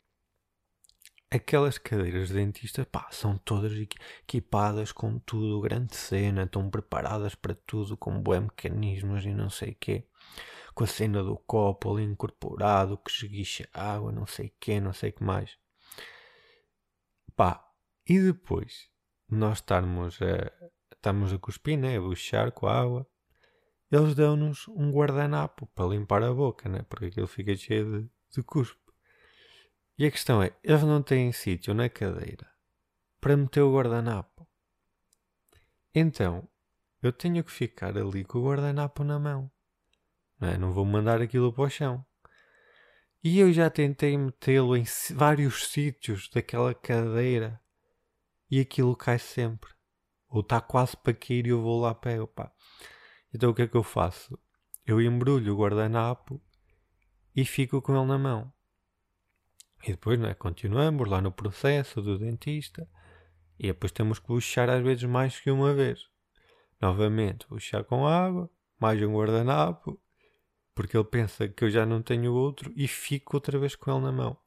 aquelas 1.30 1.78
cadeiras 1.78 2.28
de 2.28 2.34
dentista, 2.34 2.84
pá, 2.86 3.08
são 3.10 3.36
todas 3.38 3.72
equipadas 3.72 4.92
com 4.92 5.18
tudo, 5.18 5.60
grande 5.60 5.94
cena, 5.94 6.44
estão 6.44 6.70
preparadas 6.70 7.34
para 7.34 7.54
tudo, 7.54 7.96
com 7.96 8.20
bons 8.20 8.40
mecanismos 8.40 9.24
e 9.24 9.34
não 9.34 9.50
sei 9.50 9.72
o 9.72 9.76
quê. 9.78 10.06
Com 10.74 10.84
a 10.84 10.86
cena 10.86 11.22
do 11.22 11.36
copo 11.36 11.94
ali 11.94 12.04
incorporado, 12.04 12.98
que 12.98 13.10
esguicha 13.10 13.68
água, 13.72 14.12
não 14.12 14.26
sei 14.26 14.48
o 14.48 14.52
quê, 14.60 14.80
não 14.80 14.92
sei 14.92 15.10
o 15.10 15.12
que 15.12 15.24
mais. 15.24 15.58
Pá, 17.34 17.62
e 18.08 18.18
depois 18.20 18.88
nós 19.28 19.58
estarmos 19.58 20.18
a, 20.22 20.52
estamos 20.92 21.32
a 21.32 21.38
cuspir, 21.38 21.78
né, 21.78 21.96
a 21.96 22.00
buchar 22.00 22.52
com 22.52 22.66
a 22.66 22.80
água, 22.80 23.06
eles 23.90 24.14
dão-nos 24.14 24.66
um 24.68 24.90
guardanapo 24.90 25.66
para 25.68 25.86
limpar 25.86 26.22
a 26.22 26.32
boca, 26.32 26.68
né, 26.68 26.84
porque 26.88 27.06
aquilo 27.06 27.26
fica 27.26 27.56
cheio 27.56 28.02
de, 28.02 28.10
de 28.30 28.42
cuspe. 28.42 28.80
E 29.98 30.04
a 30.04 30.10
questão 30.10 30.42
é, 30.42 30.52
eles 30.62 30.82
não 30.82 31.02
têm 31.02 31.32
sítio 31.32 31.72
na 31.72 31.88
cadeira 31.88 32.46
para 33.20 33.36
meter 33.36 33.62
o 33.62 33.74
guardanapo. 33.74 34.46
Então, 35.94 36.46
eu 37.02 37.12
tenho 37.12 37.42
que 37.42 37.50
ficar 37.50 37.96
ali 37.96 38.24
com 38.24 38.38
o 38.38 38.44
guardanapo 38.44 39.02
na 39.02 39.18
mão. 39.18 39.50
Não, 40.38 40.48
é? 40.48 40.58
não 40.58 40.72
vou 40.72 40.84
mandar 40.84 41.22
aquilo 41.22 41.52
para 41.52 41.64
o 41.64 41.70
chão. 41.70 42.04
E 43.24 43.38
eu 43.38 43.52
já 43.52 43.70
tentei 43.70 44.16
metê-lo 44.16 44.76
em 44.76 44.84
vários 45.14 45.68
sítios 45.68 46.28
daquela 46.28 46.74
cadeira 46.74 47.60
e 48.50 48.60
aquilo 48.60 48.96
cai 48.96 49.18
sempre. 49.18 49.70
Ou 50.28 50.40
está 50.40 50.60
quase 50.60 50.96
para 50.96 51.14
cair 51.14 51.46
e 51.46 51.50
eu 51.50 51.62
vou 51.62 51.80
lá 51.80 51.94
pego, 51.94 52.26
pá. 52.26 52.52
Então 53.32 53.50
o 53.50 53.54
que 53.54 53.62
é 53.62 53.68
que 53.68 53.76
eu 53.76 53.82
faço? 53.82 54.38
Eu 54.84 55.00
embrulho 55.00 55.54
o 55.54 55.58
guardanapo 55.58 56.40
e 57.34 57.44
fico 57.44 57.82
com 57.82 57.96
ele 57.96 58.06
na 58.06 58.18
mão. 58.18 58.52
E 59.82 59.92
depois, 59.92 60.18
não 60.18 60.28
é? 60.28 60.34
Continuamos 60.34 61.08
lá 61.08 61.20
no 61.20 61.30
processo 61.30 62.00
do 62.02 62.18
dentista. 62.18 62.88
E 63.58 63.68
depois 63.68 63.92
temos 63.92 64.18
que 64.18 64.28
buchar 64.28 64.68
às 64.68 64.82
vezes 64.82 65.04
mais 65.04 65.38
que 65.38 65.50
uma 65.50 65.72
vez. 65.72 66.08
Novamente, 66.80 67.46
buchar 67.48 67.84
com 67.84 68.06
água, 68.06 68.50
mais 68.78 69.00
um 69.00 69.14
guardanapo, 69.14 70.00
porque 70.74 70.96
ele 70.96 71.04
pensa 71.04 71.48
que 71.48 71.64
eu 71.64 71.70
já 71.70 71.86
não 71.86 72.02
tenho 72.02 72.34
outro 72.34 72.72
e 72.76 72.86
fico 72.86 73.36
outra 73.36 73.58
vez 73.58 73.74
com 73.74 73.90
ele 73.90 74.00
na 74.00 74.12
mão. 74.12 74.38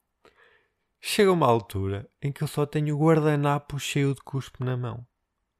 Chega 1.00 1.32
uma 1.32 1.46
altura 1.46 2.08
em 2.20 2.30
que 2.30 2.42
eu 2.42 2.48
só 2.48 2.66
tenho 2.66 2.94
o 2.94 2.98
guardanapo 3.00 3.78
cheio 3.78 4.14
de 4.14 4.20
cuspe 4.20 4.62
na 4.62 4.76
mão. 4.76 5.06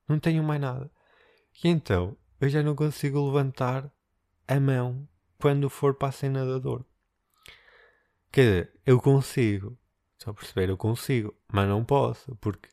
Não 0.07 0.19
tenho 0.19 0.43
mais 0.45 0.61
nada. 0.61 0.91
E 1.65 1.69
então 1.69 2.17
eu 2.39 2.49
já 2.49 2.63
não 2.63 2.75
consigo 2.75 3.25
levantar 3.25 3.91
a 4.47 4.61
mão 4.61 5.09
quando 5.39 5.71
for 5.71 5.95
para 5.95 6.09
a 6.09 6.13
cena 6.13 6.45
da 6.45 6.59
dor. 6.59 6.85
Quer 8.31 8.43
dizer, 8.43 8.73
eu 8.85 9.01
consigo. 9.01 9.79
Só 10.19 10.33
perceber, 10.33 10.69
eu 10.69 10.77
consigo. 10.77 11.35
Mas 11.51 11.67
não 11.67 11.85
posso, 11.85 12.37
porque 12.37 12.69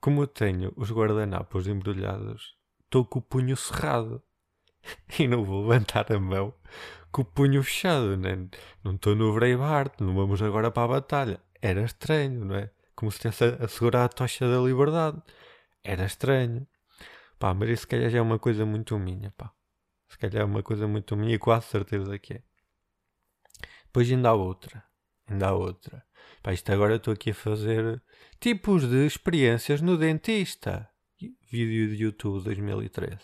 como 0.00 0.22
eu 0.22 0.26
tenho 0.26 0.72
os 0.76 0.90
guardanapos 0.90 1.66
embrulhados, 1.66 2.56
estou 2.84 3.04
com 3.04 3.18
o 3.18 3.22
punho 3.22 3.56
cerrado. 3.56 4.22
E 5.18 5.28
não 5.28 5.44
vou 5.44 5.68
levantar 5.68 6.10
a 6.10 6.18
mão 6.18 6.54
com 7.12 7.20
o 7.20 7.24
punho 7.24 7.62
fechado, 7.62 8.16
né? 8.16 8.48
Não 8.82 8.94
estou 8.94 9.14
no 9.14 9.34
Braveheart, 9.34 10.00
não 10.00 10.14
vamos 10.14 10.40
agora 10.40 10.70
para 10.70 10.84
a 10.84 11.00
batalha. 11.00 11.40
Era 11.62 11.82
estranho, 11.82 12.44
não 12.44 12.56
é? 12.56 12.70
Como 12.94 13.10
se 13.10 13.16
estivesse 13.16 13.62
a 13.62 13.68
segurar 13.68 14.04
a 14.04 14.08
tocha 14.08 14.48
da 14.48 14.60
liberdade. 14.60 15.22
Era 15.82 16.04
estranho. 16.04 16.66
Pá, 17.38 17.54
mas 17.54 17.70
isso 17.70 17.82
se 17.82 17.86
calhar 17.88 18.10
já 18.10 18.18
é 18.18 18.22
uma 18.22 18.38
coisa 18.38 18.66
muito 18.66 18.98
minha, 18.98 19.30
pá. 19.32 19.52
Se 20.08 20.18
calhar 20.18 20.42
é 20.42 20.44
uma 20.44 20.62
coisa 20.62 20.86
muito 20.86 21.16
minha 21.16 21.34
e 21.34 21.38
quase 21.38 21.66
certeza 21.66 22.18
que 22.18 22.34
é. 22.34 22.42
Depois 23.86 24.10
ainda 24.10 24.30
há 24.30 24.34
outra. 24.34 24.84
Ainda 25.26 25.48
há 25.48 25.52
outra. 25.52 26.04
Pá, 26.42 26.52
isto 26.52 26.70
agora 26.72 26.96
estou 26.96 27.14
aqui 27.14 27.30
a 27.30 27.34
fazer 27.34 28.02
tipos 28.38 28.88
de 28.88 29.06
experiências 29.06 29.80
no 29.80 29.96
dentista. 29.96 30.88
Vídeo 31.50 31.88
de 31.88 32.02
YouTube 32.02 32.44
2013. 32.44 33.18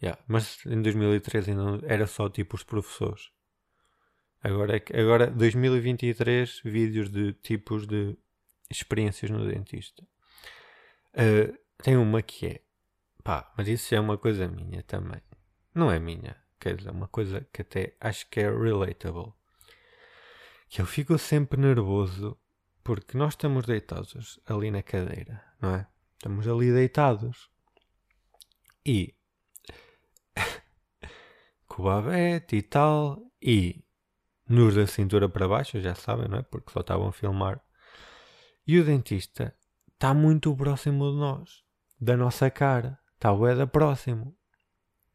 Yeah, 0.00 0.22
mas 0.28 0.64
em 0.66 0.80
2013 0.80 1.50
ainda 1.50 1.86
era 1.86 2.06
só 2.06 2.28
tipos 2.28 2.60
de 2.60 2.66
professores. 2.66 3.30
Agora, 4.42 4.76
é 4.76 5.00
agora 5.00 5.26
2023 5.28 6.60
vídeos 6.64 7.10
de 7.10 7.32
tipos 7.34 7.86
de 7.86 8.16
experiências 8.70 9.30
no 9.30 9.46
dentista. 9.46 10.02
Uh, 11.14 11.58
tem 11.82 11.96
uma 11.96 12.22
que 12.22 12.46
é. 12.46 12.60
Pá, 13.24 13.52
mas 13.56 13.68
isso 13.68 13.94
é 13.94 14.00
uma 14.00 14.16
coisa 14.16 14.46
minha 14.48 14.82
também. 14.82 15.20
Não 15.74 15.90
é 15.90 15.98
minha. 15.98 16.36
Quer 16.60 16.76
dizer, 16.76 16.90
uma 16.90 17.08
coisa 17.08 17.46
que 17.52 17.62
até 17.62 17.94
acho 18.00 18.28
que 18.28 18.40
é 18.40 18.50
relatable 18.50 19.32
que 20.68 20.82
eu 20.82 20.86
fico 20.86 21.16
sempre 21.18 21.60
nervoso 21.60 22.38
porque 22.84 23.16
nós 23.16 23.34
estamos 23.34 23.66
deitados 23.66 24.38
ali 24.46 24.70
na 24.70 24.82
cadeira, 24.82 25.42
não 25.60 25.74
é? 25.74 25.86
Estamos 26.14 26.46
ali 26.46 26.72
deitados 26.72 27.50
e 28.84 29.14
com 31.66 31.82
o 31.82 31.84
babete 31.84 32.56
e 32.56 32.62
tal, 32.62 33.20
e 33.42 33.84
nos 34.48 34.74
da 34.74 34.86
cintura 34.86 35.28
para 35.28 35.46
baixo, 35.46 35.80
já 35.80 35.94
sabem, 35.94 36.28
não 36.28 36.38
é? 36.38 36.42
Porque 36.42 36.72
só 36.72 36.80
estavam 36.80 37.08
a 37.08 37.12
filmar. 37.12 37.60
E 38.66 38.78
o 38.78 38.84
dentista 38.84 39.54
está 39.94 40.14
muito 40.14 40.54
próximo 40.56 41.10
de 41.10 41.16
nós, 41.18 41.64
da 42.00 42.16
nossa 42.16 42.50
cara, 42.50 42.98
está 43.14 43.32
o 43.32 43.54
da 43.54 43.66
próximo, 43.66 44.36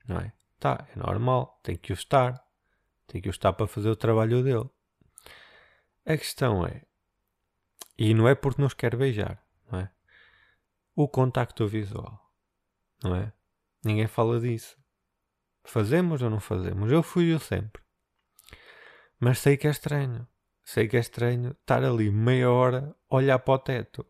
não 0.07 0.17
é? 0.17 0.33
Tá, 0.59 0.87
é 0.93 0.97
normal, 0.97 1.59
tem 1.63 1.75
que 1.75 1.91
o 1.91 1.95
estar, 1.95 2.43
tem 3.07 3.21
que 3.21 3.29
o 3.29 3.31
estar 3.31 3.53
para 3.53 3.67
fazer 3.67 3.89
o 3.89 3.95
trabalho 3.95 4.43
dele. 4.43 4.69
A 6.05 6.17
questão 6.17 6.65
é, 6.65 6.83
e 7.97 8.13
não 8.13 8.27
é 8.27 8.35
porque 8.35 8.61
nos 8.61 8.73
quer 8.73 8.95
beijar, 8.95 9.45
não 9.71 9.79
é? 9.79 9.91
O 10.95 11.07
contacto 11.07 11.67
visual, 11.67 12.19
não 13.03 13.15
é? 13.15 13.31
Ninguém 13.83 14.07
fala 14.07 14.39
disso. 14.39 14.77
Fazemos 15.63 16.21
ou 16.21 16.29
não 16.29 16.39
fazemos? 16.39 16.91
Eu 16.91 17.03
fui 17.03 17.33
eu 17.33 17.39
sempre. 17.39 17.82
Mas 19.23 19.39
sei 19.39 19.55
que 19.55 19.67
é 19.67 19.69
estranho. 19.71 20.27
Sei 20.65 20.85
que 20.85 20.97
é 20.97 20.99
estranho 20.99 21.51
estar 21.51 21.81
ali 21.81 22.11
meia 22.11 22.51
hora 22.51 22.93
olhar 23.09 23.39
para 23.39 23.53
o 23.53 23.57
teto. 23.57 24.05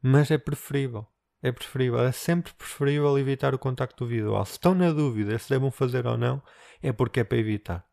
Mas 0.00 0.30
é 0.30 0.38
preferível. 0.38 1.06
É 1.42 1.52
preferível. 1.52 2.00
É 2.00 2.10
sempre 2.10 2.54
preferível 2.54 3.18
evitar 3.18 3.54
o 3.54 3.58
contacto 3.58 4.06
visual. 4.06 4.46
Se 4.46 4.52
estão 4.52 4.74
na 4.74 4.90
dúvida 4.92 5.38
se 5.38 5.50
devem 5.50 5.70
fazer 5.70 6.06
ou 6.06 6.16
não, 6.16 6.42
é 6.82 6.90
porque 6.90 7.20
é 7.20 7.24
para 7.24 7.36
evitar. 7.36 7.86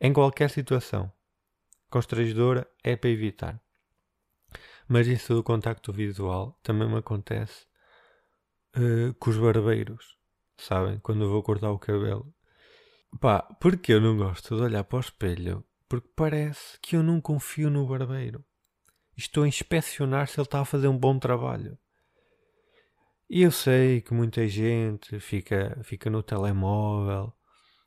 Em 0.00 0.12
qualquer 0.12 0.50
situação 0.50 1.12
constrangedora 1.88 2.68
é 2.82 2.96
para 2.96 3.10
evitar. 3.10 3.62
Mas 4.88 5.06
isso 5.06 5.32
do 5.32 5.44
contacto 5.44 5.92
visual 5.92 6.58
também 6.60 6.88
me 6.88 6.98
acontece 6.98 7.66
uh, 8.76 9.14
com 9.14 9.30
os 9.30 9.38
barbeiros, 9.38 10.18
sabem? 10.56 10.98
Quando 10.98 11.22
eu 11.22 11.30
vou 11.30 11.40
cortar 11.40 11.70
o 11.70 11.78
cabelo. 11.78 12.34
Pá, 13.20 13.42
porque 13.60 13.92
eu 13.92 14.00
não 14.00 14.16
gosto 14.16 14.54
de 14.54 14.62
olhar 14.62 14.84
para 14.84 14.96
o 14.96 15.00
espelho? 15.00 15.64
Porque 15.88 16.08
parece 16.14 16.78
que 16.80 16.94
eu 16.94 17.02
não 17.02 17.20
confio 17.20 17.70
no 17.70 17.86
barbeiro. 17.86 18.44
Estou 19.16 19.42
a 19.42 19.48
inspecionar 19.48 20.28
se 20.28 20.38
ele 20.38 20.46
está 20.46 20.60
a 20.60 20.64
fazer 20.64 20.86
um 20.86 20.96
bom 20.96 21.18
trabalho. 21.18 21.76
E 23.28 23.42
eu 23.42 23.50
sei 23.50 24.00
que 24.00 24.14
muita 24.14 24.46
gente 24.46 25.18
fica, 25.18 25.80
fica 25.82 26.08
no 26.08 26.22
telemóvel 26.22 27.32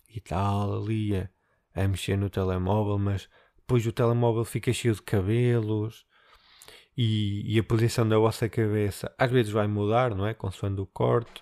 e 0.10 0.20
tal, 0.20 0.84
ali 0.84 1.16
a, 1.16 1.30
a 1.74 1.88
mexer 1.88 2.18
no 2.18 2.30
telemóvel, 2.30 3.00
mas 3.00 3.30
depois 3.58 3.86
o 3.88 3.94
telemóvel 3.94 4.44
fica 4.44 4.74
cheio 4.74 4.94
de 4.94 5.02
cabelos 5.02 6.06
e, 6.98 7.56
e, 7.56 7.58
a 7.58 7.64
posição 7.64 8.08
da 8.08 8.18
vossa 8.18 8.50
cabeça 8.50 9.14
às 9.18 9.32
vezes 9.32 9.52
vai 9.52 9.66
mudar, 9.66 10.14
não 10.14 10.28
é? 10.28 10.34
Consoante 10.34 10.82
o 10.82 10.86
corte. 10.86 11.42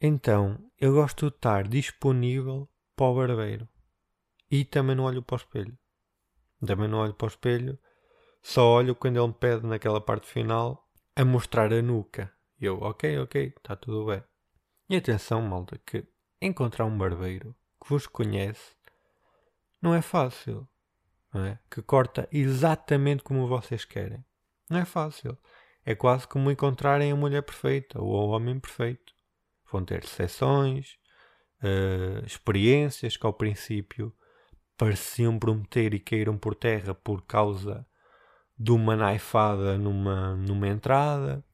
Então, 0.00 0.58
eu 0.80 0.94
gosto 0.94 1.28
de 1.28 1.36
estar 1.36 1.68
disponível 1.68 2.68
para 2.96 3.06
o 3.06 3.14
barbeiro. 3.14 3.68
E 4.50 4.64
também 4.64 4.96
não 4.96 5.04
olho 5.04 5.22
para 5.22 5.34
o 5.34 5.38
espelho. 5.38 5.78
Também 6.64 6.88
não 6.88 6.98
olho 6.98 7.14
para 7.14 7.26
o 7.26 7.28
espelho. 7.28 7.78
Só 8.42 8.66
olho 8.68 8.94
quando 8.94 9.18
ele 9.18 9.26
me 9.28 9.34
pede 9.34 9.66
naquela 9.66 10.00
parte 10.00 10.26
final 10.26 10.88
a 11.14 11.24
mostrar 11.24 11.72
a 11.72 11.82
nuca. 11.82 12.32
E 12.60 12.64
eu, 12.64 12.80
ok, 12.80 13.18
ok, 13.18 13.52
está 13.56 13.76
tudo 13.76 14.06
bem. 14.06 14.22
E 14.88 14.96
atenção, 14.96 15.42
malta, 15.42 15.78
que 15.84 16.06
encontrar 16.40 16.84
um 16.86 16.96
barbeiro 16.96 17.54
que 17.82 17.88
vos 17.88 18.06
conhece 18.06 18.74
não 19.82 19.94
é 19.94 20.00
fácil. 20.00 20.66
Não 21.32 21.44
é? 21.44 21.58
Que 21.70 21.82
corta 21.82 22.28
exatamente 22.32 23.22
como 23.22 23.46
vocês 23.46 23.84
querem. 23.84 24.24
Não 24.70 24.78
é 24.78 24.84
fácil. 24.84 25.36
É 25.84 25.94
quase 25.94 26.26
como 26.26 26.50
encontrarem 26.50 27.12
a 27.12 27.16
mulher 27.16 27.42
perfeita 27.42 28.00
ou 28.00 28.08
o 28.08 28.30
homem 28.30 28.58
perfeito. 28.58 29.12
Vão 29.70 29.84
ter 29.84 30.04
sessões, 30.04 30.98
uh, 31.62 32.24
experiências 32.26 33.16
que 33.16 33.26
ao 33.26 33.32
princípio 33.32 34.12
pareciam 34.76 35.38
prometer 35.38 35.94
e 35.94 36.00
caíram 36.00 36.36
por 36.36 36.54
terra 36.54 36.94
por 36.94 37.22
causa 37.22 37.86
de 38.58 38.72
uma 38.72 38.96
naifada 38.96 39.78
numa, 39.78 40.36
numa 40.36 40.68
entrada. 40.68 41.44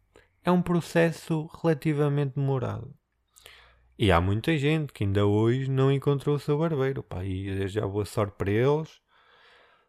É 0.45 0.51
um 0.51 0.63
processo 0.63 1.49
relativamente 1.63 2.35
demorado. 2.35 2.95
E 3.99 4.11
há 4.11 4.21
muita 4.21 4.57
gente 4.57 4.93
que 4.93 5.05
ainda 5.05 5.27
hoje 5.27 5.71
não 5.71 5.93
encontrou 5.93 6.37
o 6.37 6.41
seu 6.41 6.59
barbeiro. 6.59 7.03
Pá, 7.03 7.25
e 7.25 7.69
já 7.69 7.87
boa 7.87 8.05
sorte 8.05 8.35
para 8.37 8.51
eles. 8.51 9.01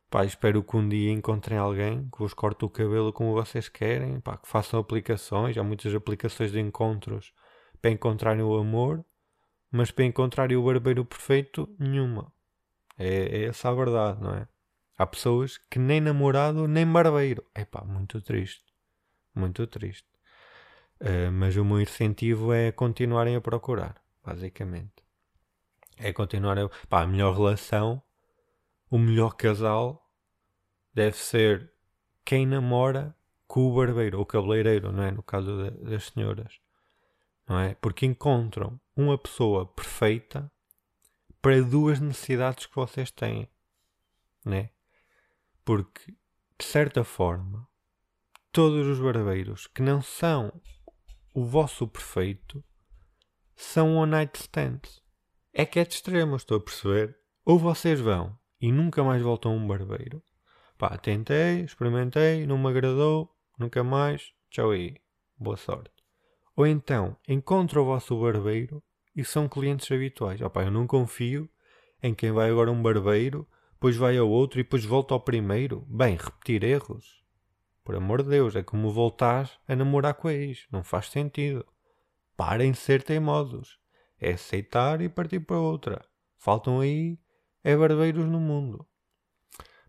Pá, 0.09 0.23
espero 0.23 0.63
que 0.63 0.77
um 0.77 0.87
dia 0.87 1.11
encontrem 1.11 1.57
alguém 1.57 2.07
que 2.11 2.19
vos 2.19 2.33
corte 2.33 2.63
o 2.65 2.69
cabelo 2.69 3.11
como 3.11 3.33
vocês 3.33 3.67
querem. 3.67 4.19
Pá, 4.19 4.37
que 4.37 4.47
façam 4.47 4.79
aplicações. 4.79 5.57
Há 5.57 5.63
muitas 5.63 5.95
aplicações 5.95 6.51
de 6.51 6.59
encontros 6.59 7.33
para 7.81 7.89
encontrarem 7.89 8.43
o 8.43 8.55
amor. 8.55 9.03
Mas 9.75 9.89
para 9.89 10.05
encontrarem 10.05 10.55
o 10.55 10.63
barbeiro 10.63 11.03
perfeito, 11.03 11.67
nenhuma. 11.79 12.31
É, 12.95 13.39
é 13.39 13.43
essa 13.45 13.69
a 13.69 13.73
verdade, 13.73 14.21
não 14.21 14.35
é? 14.35 14.47
Há 14.95 15.07
pessoas 15.07 15.57
que 15.57 15.79
nem 15.79 15.99
namorado 15.99 16.67
nem 16.67 16.85
barbeiro. 16.85 17.43
É 17.55 17.65
pá, 17.65 17.83
muito 17.83 18.21
triste. 18.21 18.63
Muito 19.33 19.65
triste. 19.65 20.07
Uh, 21.01 21.31
mas 21.31 21.57
o 21.57 21.65
meu 21.65 21.81
incentivo 21.81 22.53
é 22.53 22.71
continuarem 22.71 23.35
a 23.35 23.41
procurar, 23.41 23.99
basicamente. 24.23 25.03
É 25.97 26.13
continuar 26.13 26.59
a. 26.59 26.69
Pá, 26.87 27.01
a 27.01 27.07
melhor 27.07 27.35
relação, 27.35 27.99
o 28.91 28.99
melhor 28.99 29.35
casal 29.35 30.07
deve 30.93 31.17
ser 31.17 31.73
quem 32.23 32.45
namora 32.45 33.15
com 33.47 33.71
o 33.71 33.75
barbeiro 33.75 34.19
ou 34.19 34.25
cabeleireiro, 34.25 34.91
não 34.91 35.01
é? 35.01 35.09
No 35.09 35.23
caso 35.23 35.63
de, 35.63 35.71
das 35.89 36.05
senhoras, 36.05 36.59
não 37.47 37.59
é? 37.59 37.75
Porque 37.75 38.05
encontram 38.05 38.79
uma 38.95 39.17
pessoa 39.17 39.65
perfeita 39.65 40.51
para 41.41 41.61
duas 41.61 41.99
necessidades 41.99 42.65
que 42.65 42.75
vocês 42.75 43.11
têm, 43.11 43.49
né? 44.45 44.69
Porque, 45.65 46.11
de 46.57 46.65
certa 46.65 47.03
forma, 47.03 47.67
todos 48.51 48.87
os 48.87 48.99
barbeiros 48.99 49.67
que 49.67 49.81
não 49.81 50.01
são 50.01 50.51
o 51.33 51.43
vosso 51.43 51.87
perfeito 51.87 52.63
são 53.55 53.97
one 53.97 54.11
night 54.11 54.39
stands. 54.39 55.01
É 55.51 55.65
que 55.65 55.79
é 55.79 55.85
de 55.85 55.93
extremo, 55.93 56.35
estou 56.35 56.57
a 56.57 56.61
perceber. 56.61 57.17
Ou 57.45 57.59
vocês 57.59 57.99
vão 57.99 58.37
e 58.59 58.71
nunca 58.71 59.03
mais 59.03 59.21
voltam 59.21 59.51
a 59.51 59.55
um 59.55 59.67
barbeiro. 59.67 60.23
Pá, 60.77 60.97
tentei, 60.97 61.61
experimentei, 61.61 62.45
não 62.45 62.57
me 62.57 62.67
agradou, 62.67 63.35
nunca 63.57 63.83
mais, 63.83 64.33
tchau 64.49 64.71
aí, 64.71 64.97
boa 65.37 65.57
sorte. 65.57 66.02
Ou 66.55 66.67
então, 66.67 67.17
encontra 67.27 67.81
o 67.81 67.85
vosso 67.85 68.19
barbeiro 68.19 68.83
e 69.15 69.23
são 69.23 69.47
clientes 69.47 69.91
habituais. 69.91 70.41
Opá, 70.41 70.63
eu 70.63 70.71
não 70.71 70.85
confio 70.85 71.49
em 72.01 72.13
quem 72.13 72.31
vai 72.31 72.49
agora 72.49 72.71
um 72.71 72.81
barbeiro, 72.81 73.47
depois 73.73 73.95
vai 73.95 74.17
ao 74.17 74.29
outro 74.29 74.59
e 74.59 74.63
depois 74.63 74.85
volta 74.85 75.13
ao 75.13 75.19
primeiro. 75.19 75.85
Bem, 75.87 76.15
repetir 76.15 76.63
erros. 76.63 77.23
Por 77.83 77.95
amor 77.95 78.23
de 78.23 78.29
Deus, 78.29 78.55
é 78.55 78.63
como 78.63 78.91
voltar 78.91 79.51
a 79.67 79.75
namorar 79.75 80.13
com 80.13 80.27
a 80.27 80.33
ex. 80.33 80.67
Não 80.71 80.83
faz 80.83 81.09
sentido. 81.09 81.65
Parem 82.37 82.71
de 82.71 82.77
ser 82.77 83.03
teimosos. 83.03 83.79
É 84.19 84.33
aceitar 84.33 85.01
e 85.01 85.09
partir 85.09 85.39
para 85.41 85.57
outra. 85.57 86.05
Faltam 86.37 86.79
aí 86.79 87.17
é 87.63 87.75
barbeiros 87.75 88.25
no 88.25 88.39
mundo. 88.39 88.85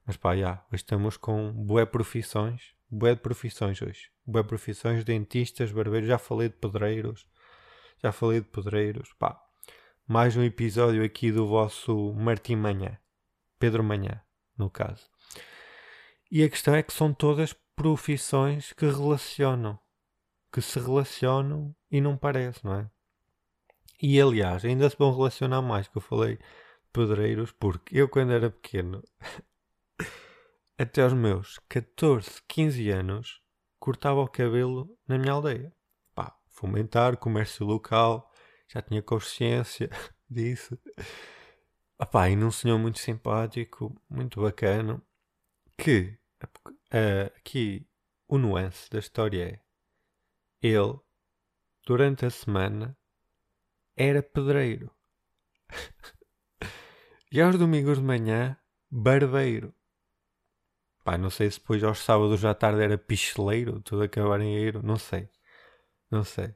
Mas 0.07 0.17
pá, 0.17 0.37
já, 0.37 0.65
estamos 0.73 1.17
com 1.17 1.53
bué 1.53 1.85
profissões. 1.85 2.75
Bué 2.89 3.15
de 3.15 3.21
profissões 3.21 3.81
hoje. 3.83 4.14
Bué 4.27 4.43
profissões, 4.43 5.05
dentistas, 5.05 5.71
barbeiros. 5.71 6.09
Já 6.09 6.17
falei 6.17 6.49
de 6.49 6.55
pedreiros. 6.55 7.27
Já 8.03 8.11
falei 8.11 8.41
de 8.41 8.47
pedreiros. 8.47 9.13
Pá, 9.19 9.39
mais 10.07 10.35
um 10.35 10.43
episódio 10.43 11.05
aqui 11.05 11.31
do 11.31 11.47
vosso 11.47 12.15
Martim 12.15 12.57
Manhã. 12.57 12.99
Pedro 13.59 13.85
Manhã, 13.85 14.23
no 14.57 14.71
caso. 14.71 15.11
E 16.31 16.43
a 16.43 16.49
questão 16.49 16.75
é 16.75 16.83
que 16.83 16.93
são 16.93 17.13
todas 17.13 17.53
profissões 17.77 18.73
que 18.73 18.87
relacionam. 18.87 19.79
Que 20.51 20.63
se 20.63 20.79
relacionam 20.79 21.77
e 21.91 22.01
não 22.01 22.17
parece, 22.17 22.65
não 22.65 22.75
é? 22.77 22.91
E 24.01 24.19
aliás, 24.19 24.65
ainda 24.65 24.89
se 24.89 24.97
vão 24.97 25.15
relacionar 25.15 25.61
mais, 25.61 25.87
que 25.87 25.99
eu 25.99 26.03
falei 26.03 26.39
pedreiros, 26.93 27.53
porque 27.53 27.99
eu 27.99 28.09
quando 28.09 28.33
era 28.33 28.51
pequeno, 28.51 29.03
até 30.79 31.03
aos 31.03 31.13
meus 31.13 31.59
14, 31.69 32.43
15 32.49 32.91
anos, 32.91 33.44
cortava 33.85 34.21
o 34.21 34.27
cabelo 34.27 34.99
na 35.07 35.19
minha 35.19 35.35
aldeia. 35.35 35.71
Pá, 36.15 36.35
fomentar 36.49 37.19
comércio 37.19 37.67
local, 37.67 38.33
já 38.67 38.81
tinha 38.81 39.03
consciência 39.03 39.91
disso. 40.27 40.79
Opá, 41.99 42.31
e 42.31 42.35
num 42.35 42.51
senhor 42.51 42.79
muito 42.79 42.99
simpático, 42.99 43.95
muito 44.09 44.41
bacana, 44.41 45.03
que 45.77 46.19
uh, 46.43 47.27
aqui 47.37 47.87
o 48.27 48.39
nuance 48.39 48.89
da 48.89 48.99
história 48.99 49.45
é 49.45 49.61
ele, 50.67 50.99
durante 51.87 52.25
a 52.25 52.31
semana, 52.31 52.97
era 53.95 54.23
pedreiro. 54.23 54.91
e 57.31 57.39
aos 57.39 57.59
domingos 57.59 57.99
de 57.99 58.05
manhã, 58.05 58.57
barbeiro. 58.91 59.75
Pá, 61.05 61.19
não 61.19 61.29
sei 61.29 61.51
se 61.51 61.61
depois 61.61 61.85
aos 61.85 61.99
sábados 61.99 62.45
à 62.45 62.55
tarde 62.55 62.83
era 62.83 62.97
picheleiro, 62.97 63.81
tudo 63.83 64.03
acabar 64.03 64.41
em 64.41 64.57
eiro, 64.57 64.81
não 64.83 64.97
sei. 64.97 65.29
Não 66.11 66.25
sei. 66.25 66.55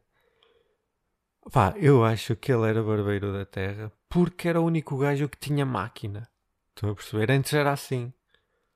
Pá, 1.52 1.74
eu 1.76 2.02
acho 2.04 2.34
que 2.34 2.50
ele 2.50 2.66
era 2.68 2.82
barbeiro 2.82 3.32
da 3.32 3.44
terra 3.44 3.92
porque 4.08 4.48
era 4.48 4.61
o 4.61 4.64
único 4.64 4.96
gajo 4.96 5.28
que 5.28 5.38
tinha 5.38 5.66
máquina. 5.66 6.30
Estão 6.68 6.90
a 6.90 6.94
perceber? 6.94 7.30
Antes 7.30 7.52
era 7.52 7.72
assim. 7.72 8.12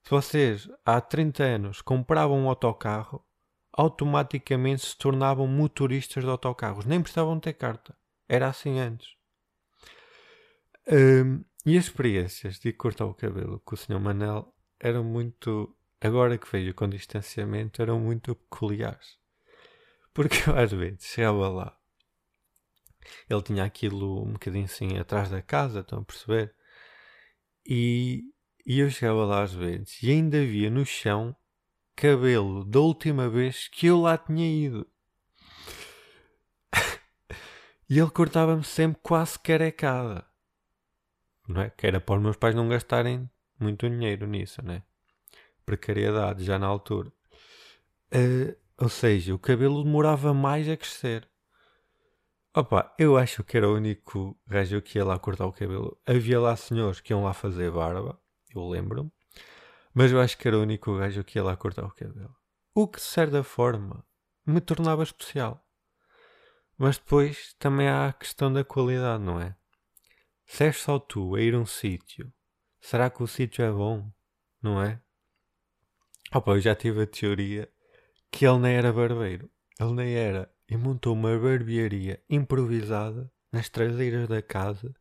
Se 0.02 0.11
vocês 0.11 0.68
há 0.85 1.00
30 1.00 1.42
anos 1.42 1.80
compravam 1.80 2.38
um 2.38 2.48
autocarro, 2.48 3.24
automaticamente 3.72 4.85
se 4.85 4.98
tornavam 4.98 5.46
motoristas 5.46 6.22
de 6.22 6.28
autocarros. 6.28 6.85
Nem 6.85 7.00
precisavam 7.00 7.40
ter 7.40 7.54
carta. 7.54 7.96
Era 8.28 8.48
assim 8.48 8.78
antes. 8.78 9.16
Um, 10.90 11.44
e 11.64 11.78
as 11.78 11.85
experiências 11.85 12.58
de 12.58 12.72
cortar 12.72 13.06
o 13.06 13.14
cabelo 13.14 13.61
com 13.61 13.74
o 13.74 13.78
Sr. 13.78 14.00
Manel 14.00 14.51
eram 14.82 15.04
muito, 15.04 15.74
agora 16.00 16.36
que 16.36 16.50
vejo 16.50 16.74
com 16.74 16.88
distanciamento, 16.88 17.80
eram 17.80 17.98
muito 18.00 18.34
peculiares. 18.34 19.18
Porque 20.12 20.48
eu 20.48 20.58
às 20.58 20.72
vezes 20.72 21.04
chegava 21.04 21.48
lá 21.48 21.78
ele 23.28 23.42
tinha 23.42 23.64
aquilo 23.64 24.22
um 24.22 24.32
bocadinho 24.32 24.64
assim 24.64 24.98
atrás 24.98 25.30
da 25.30 25.42
casa, 25.42 25.80
estão 25.80 26.00
a 26.00 26.04
perceber? 26.04 26.54
E, 27.66 28.24
e 28.66 28.80
eu 28.80 28.90
chegava 28.90 29.24
lá 29.24 29.42
às 29.42 29.52
vezes 29.52 30.02
e 30.02 30.10
ainda 30.10 30.38
havia 30.38 30.70
no 30.70 30.84
chão 30.84 31.34
cabelo 31.94 32.64
da 32.64 32.80
última 32.80 33.28
vez 33.28 33.68
que 33.68 33.86
eu 33.86 34.00
lá 34.00 34.18
tinha 34.18 34.46
ido. 34.46 34.86
e 37.88 37.98
ele 37.98 38.10
cortava-me 38.10 38.64
sempre 38.64 39.00
quase 39.02 39.38
carecada. 39.38 40.26
Não 41.46 41.62
é? 41.62 41.70
Que 41.70 41.86
era 41.86 42.00
para 42.00 42.16
os 42.16 42.22
meus 42.22 42.36
pais 42.36 42.54
não 42.54 42.68
gastarem 42.68 43.30
muito 43.62 43.88
dinheiro 43.88 44.27
nisso, 44.27 44.62
né? 44.62 44.83
Precariedade 45.64 46.44
já 46.44 46.59
na 46.59 46.66
altura. 46.66 47.12
Uh, 48.12 48.55
ou 48.77 48.88
seja, 48.88 49.35
o 49.35 49.38
cabelo 49.38 49.85
demorava 49.85 50.35
mais 50.35 50.68
a 50.68 50.77
crescer. 50.77 51.29
Opa, 52.55 52.94
eu 52.98 53.16
acho 53.16 53.42
que 53.42 53.57
era 53.57 53.68
o 53.68 53.75
único 53.75 54.38
gajo 54.46 54.83
que 54.83 54.98
ia 54.98 55.05
lá 55.05 55.18
cortar 55.18 55.46
o 55.46 55.53
cabelo. 55.53 55.98
Havia 56.05 56.38
lá 56.38 56.55
senhores 56.57 57.01
que 57.01 57.12
iam 57.12 57.25
lá 57.25 57.33
fazer 57.33 57.70
barba, 57.70 58.20
eu 58.55 58.68
lembro-me. 58.68 59.11
Mas 59.94 60.12
eu 60.12 60.20
acho 60.20 60.37
que 60.37 60.48
era 60.48 60.59
o 60.59 60.62
único 60.62 60.98
gajo 60.98 61.25
que 61.25 61.38
ia 61.38 61.44
lá 61.44 61.57
cortar 61.57 61.85
o 61.85 61.90
cabelo. 61.90 62.35
O 62.75 62.88
que, 62.88 62.98
de 62.98 63.05
certa 63.05 63.42
forma, 63.42 64.05
me 64.44 64.61
tornava 64.61 65.03
especial. 65.03 65.64
Mas 66.77 66.98
depois 66.98 67.55
também 67.59 67.88
há 67.88 68.09
a 68.09 68.12
questão 68.12 68.53
da 68.53 68.64
qualidade, 68.64 69.22
não 69.22 69.40
é? 69.40 69.55
Se 70.44 70.64
és 70.64 70.77
só 70.77 70.98
tu 70.98 71.35
a 71.35 71.40
ir 71.40 71.55
a 71.55 71.59
um 71.59 71.66
sítio, 71.66 72.33
será 72.82 73.08
que 73.08 73.22
o 73.22 73.26
sítio 73.26 73.64
é 73.64 73.70
bom? 73.70 74.12
Não 74.60 74.82
é? 74.82 75.00
Opa, 76.34 76.52
eu 76.52 76.60
já 76.60 76.74
tive 76.74 77.02
a 77.02 77.06
teoria 77.06 77.68
que 78.30 78.46
ele 78.46 78.58
nem 78.58 78.74
era 78.74 78.92
barbeiro. 78.92 79.50
Ele 79.80 79.92
nem 79.92 80.14
era 80.14 80.52
e 80.68 80.76
montou 80.76 81.14
uma 81.14 81.38
barbearia 81.38 82.22
improvisada 82.28 83.30
nas 83.50 83.68
traseiras 83.68 84.28
da 84.28 84.42
casa. 84.42 84.94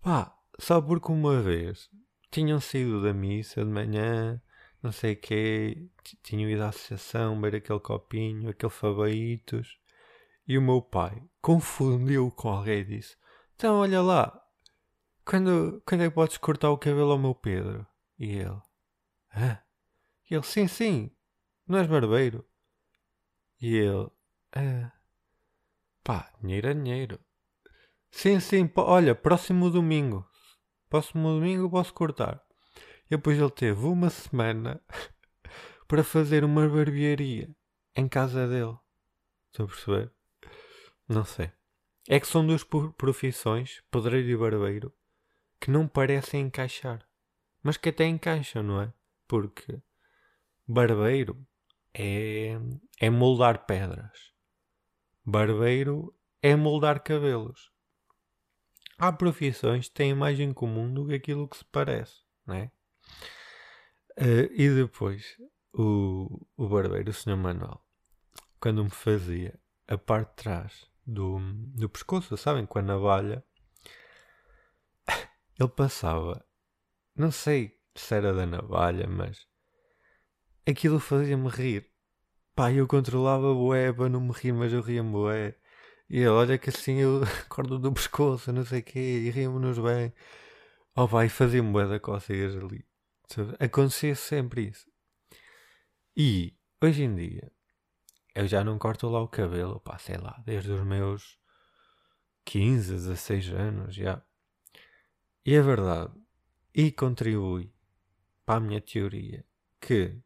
Pá, 0.00 0.36
só 0.58 0.80
porque 0.80 1.12
uma 1.12 1.40
vez 1.40 1.90
tinham 2.30 2.60
saído 2.60 3.02
da 3.02 3.12
missa 3.12 3.64
de 3.64 3.70
manhã, 3.70 4.40
não 4.82 4.92
sei 4.92 5.12
o 5.12 5.20
quê, 5.20 5.88
tinham 6.22 6.48
ido 6.48 6.62
à 6.62 6.68
associação, 6.68 7.40
beber 7.40 7.58
aquele 7.58 7.80
copinho, 7.80 8.48
aquele 8.48 8.72
favoritos. 8.72 9.78
E 10.46 10.56
o 10.56 10.62
meu 10.62 10.80
pai 10.80 11.22
confundiu 11.42 12.30
com 12.30 12.48
alguém 12.48 12.80
e 12.80 12.84
disse: 12.84 13.16
Então, 13.54 13.80
olha 13.80 14.00
lá, 14.00 14.37
quando, 15.28 15.82
quando 15.86 16.04
é 16.04 16.08
que 16.08 16.14
podes 16.14 16.38
cortar 16.38 16.70
o 16.70 16.78
cabelo 16.78 17.12
ao 17.12 17.18
meu 17.18 17.34
Pedro? 17.34 17.86
E 18.18 18.30
ele: 18.38 18.62
Hã? 19.36 19.62
E 20.30 20.34
ele: 20.34 20.42
Sim, 20.42 20.66
sim, 20.66 21.10
não 21.66 21.78
és 21.78 21.86
barbeiro. 21.86 22.48
E 23.60 23.76
ele: 23.76 24.08
Ah, 24.52 24.90
pá, 26.02 26.32
dinheiro 26.40 26.68
é 26.68 26.72
dinheiro. 26.72 27.20
Sim, 28.10 28.40
sim, 28.40 28.70
olha, 28.76 29.14
próximo 29.14 29.70
domingo. 29.70 30.26
Próximo 30.88 31.28
domingo 31.28 31.68
posso 31.68 31.92
cortar. 31.92 32.42
E 33.04 33.10
depois 33.10 33.38
ele 33.38 33.50
teve 33.50 33.84
uma 33.84 34.08
semana 34.08 34.82
para 35.86 36.02
fazer 36.02 36.42
uma 36.42 36.66
barbearia 36.66 37.54
em 37.94 38.08
casa 38.08 38.48
dele. 38.48 38.78
Estão 39.48 39.66
a 39.66 39.68
perceber? 39.68 40.12
Não 41.06 41.24
sei. 41.24 41.52
É 42.08 42.18
que 42.18 42.26
são 42.26 42.46
duas 42.46 42.64
profissões, 42.96 43.82
pedreiro 43.90 44.28
e 44.30 44.36
barbeiro, 44.36 44.97
que 45.60 45.70
não 45.70 45.86
parecem 45.86 46.42
encaixar. 46.42 47.06
Mas 47.62 47.76
que 47.76 47.88
até 47.88 48.04
encaixam, 48.06 48.62
não 48.62 48.82
é? 48.82 48.92
Porque 49.26 49.80
barbeiro 50.66 51.46
é, 51.92 52.58
é 53.00 53.10
moldar 53.10 53.66
pedras. 53.66 54.32
Barbeiro 55.24 56.14
é 56.42 56.54
moldar 56.54 57.02
cabelos. 57.02 57.70
Há 58.96 59.12
profissões 59.12 59.88
que 59.88 59.94
têm 59.94 60.14
mais 60.14 60.40
em 60.40 60.52
comum 60.52 60.92
do 60.92 61.06
que 61.06 61.14
aquilo 61.14 61.48
que 61.48 61.58
se 61.58 61.64
parece, 61.64 62.22
não 62.46 62.54
é? 62.54 62.70
Uh, 64.18 64.50
e 64.52 64.68
depois, 64.74 65.36
o, 65.72 66.44
o 66.56 66.68
barbeiro, 66.68 67.10
o 67.10 67.14
Sr. 67.14 67.36
Manuel, 67.36 67.80
quando 68.60 68.82
me 68.82 68.90
fazia 68.90 69.58
a 69.86 69.96
parte 69.96 70.30
de 70.30 70.36
trás 70.36 70.90
do, 71.06 71.38
do 71.74 71.88
pescoço, 71.88 72.36
sabem? 72.36 72.66
Com 72.66 72.80
a 72.80 72.82
navalha, 72.82 73.44
ele 75.58 75.68
passava, 75.68 76.44
não 77.16 77.30
sei 77.30 77.78
se 77.94 78.14
era 78.14 78.32
da 78.32 78.46
navalha, 78.46 79.08
mas 79.08 79.46
aquilo 80.66 81.00
fazia-me 81.00 81.48
rir. 81.48 81.90
Pá, 82.54 82.72
eu 82.72 82.86
controlava 82.86 83.48
o 83.48 83.70
para 83.94 84.08
não 84.08 84.20
me 84.20 84.32
rir, 84.32 84.52
mas 84.52 84.72
eu 84.72 84.80
ria-me 84.82 85.10
bué. 85.12 85.56
E 86.10 86.18
ele, 86.18 86.28
olha 86.28 86.58
que 86.58 86.70
assim 86.70 86.98
eu 86.98 87.22
acordo 87.46 87.78
do 87.78 87.92
pescoço, 87.92 88.52
não 88.52 88.64
sei 88.64 88.80
o 88.80 88.82
quê, 88.84 88.98
e 88.98 89.30
ria-me-nos 89.30 89.78
bem. 89.78 90.12
Oh 90.96 91.08
pá, 91.08 91.24
e 91.24 91.28
fazia-me 91.28 91.72
bué 91.72 91.86
da 91.86 92.00
cócegas 92.00 92.56
ali. 92.56 92.86
Acontecia 93.60 94.14
sempre 94.14 94.68
isso. 94.68 94.86
E 96.16 96.56
hoje 96.82 97.04
em 97.04 97.14
dia 97.14 97.52
eu 98.34 98.46
já 98.46 98.64
não 98.64 98.78
corto 98.78 99.08
lá 99.08 99.20
o 99.20 99.28
cabelo, 99.28 99.80
pá, 99.80 99.98
sei 99.98 100.16
lá, 100.16 100.40
desde 100.46 100.70
os 100.70 100.84
meus 100.86 101.38
15, 102.44 102.92
16 102.92 103.48
anos 103.50 103.94
já. 103.94 104.22
E 105.48 105.54
é 105.54 105.62
verdade, 105.62 106.12
e 106.74 106.92
contribui 106.92 107.72
para 108.44 108.56
a 108.56 108.60
minha 108.60 108.82
teoria 108.82 109.46
que 109.80 110.20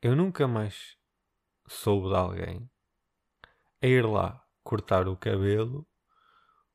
eu 0.00 0.14
nunca 0.14 0.46
mais 0.46 0.96
soube 1.66 2.10
de 2.10 2.14
alguém 2.14 2.70
a 3.82 3.86
ir 3.88 4.06
lá 4.06 4.46
cortar 4.62 5.08
o 5.08 5.16
cabelo 5.16 5.84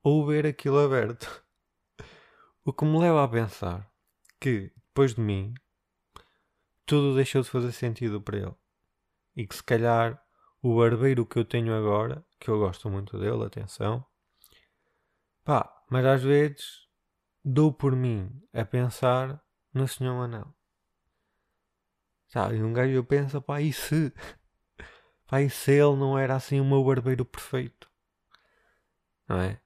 ou 0.04 0.26
ver 0.26 0.46
aquilo 0.46 0.80
aberto. 0.80 1.26
O 2.66 2.74
que 2.74 2.84
me 2.84 3.00
leva 3.00 3.24
a 3.24 3.28
pensar 3.30 3.90
que 4.38 4.74
depois 4.76 5.16
de 5.16 5.22
mim, 5.22 5.54
tudo 6.86 7.16
deixou 7.16 7.42
de 7.42 7.50
fazer 7.50 7.72
sentido 7.72 8.22
para 8.22 8.38
ele. 8.38 8.56
E 9.34 9.48
que 9.48 9.56
se 9.56 9.64
calhar 9.64 10.22
o 10.62 10.76
barbeiro 10.76 11.26
que 11.26 11.40
eu 11.40 11.46
tenho 11.46 11.74
agora, 11.74 12.22
que 12.38 12.50
eu 12.50 12.60
gosto 12.60 12.90
muito 12.90 13.18
dele, 13.18 13.46
atenção, 13.46 14.06
pá, 15.46 15.86
mas 15.90 16.06
às 16.06 16.22
vezes 16.22 16.91
dou 17.44 17.74
por 17.74 17.96
mim 17.96 18.32
a 18.54 18.66
pensar 18.66 19.42
no 19.74 19.88
Senhor 19.88 20.16
Manel. 20.16 20.54
Sabe, 22.28 22.58
e 22.58 22.64
um 22.64 22.74
gajo 22.74 23.04
pensa, 23.04 23.42
pá, 23.42 23.62
e 23.62 23.74
se? 23.74 24.14
Pá, 25.28 25.42
e 25.42 25.50
se 25.50 25.72
ele 25.72 25.96
não 25.96 26.20
era 26.20 26.36
assim 26.36 26.60
o 26.60 26.66
meu 26.66 26.84
barbeiro 26.84 27.24
perfeito? 27.24 27.90
Não 29.30 29.40
é? 29.40 29.62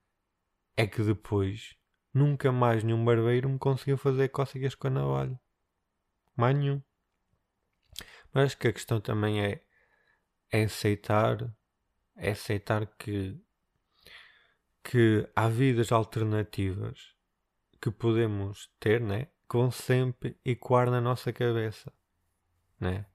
É 0.77 0.85
que 0.85 1.01
depois 1.01 1.75
Nunca 2.15 2.49
mais 2.49 2.81
nenhum 2.81 3.03
barbeiro 3.03 3.49
me 3.49 3.59
conseguiu 3.59 3.97
fazer 3.97 4.29
cócegas 4.29 4.73
com 4.73 4.87
a 4.87 4.89
navalha. 4.89 5.37
Mais 6.33 6.57
nenhum. 6.57 6.81
Mas 8.31 8.45
acho 8.45 8.57
que 8.57 8.69
a 8.69 8.71
questão 8.71 9.01
também 9.01 9.43
é, 9.43 9.61
é 10.49 10.63
aceitar, 10.63 11.53
é 12.15 12.31
aceitar 12.31 12.87
que, 12.95 13.37
que 14.81 15.29
há 15.35 15.49
vidas 15.49 15.91
alternativas 15.91 17.14
que 17.91 17.97
podemos 17.99 18.69
ter, 18.79 19.01
né? 19.01 19.27
Vão 19.51 19.71
sempre 19.71 20.37
ecoar 20.43 20.89
na 20.91 20.99
nossa 20.99 21.31
cabeça, 21.31 21.91
né? 22.79 23.05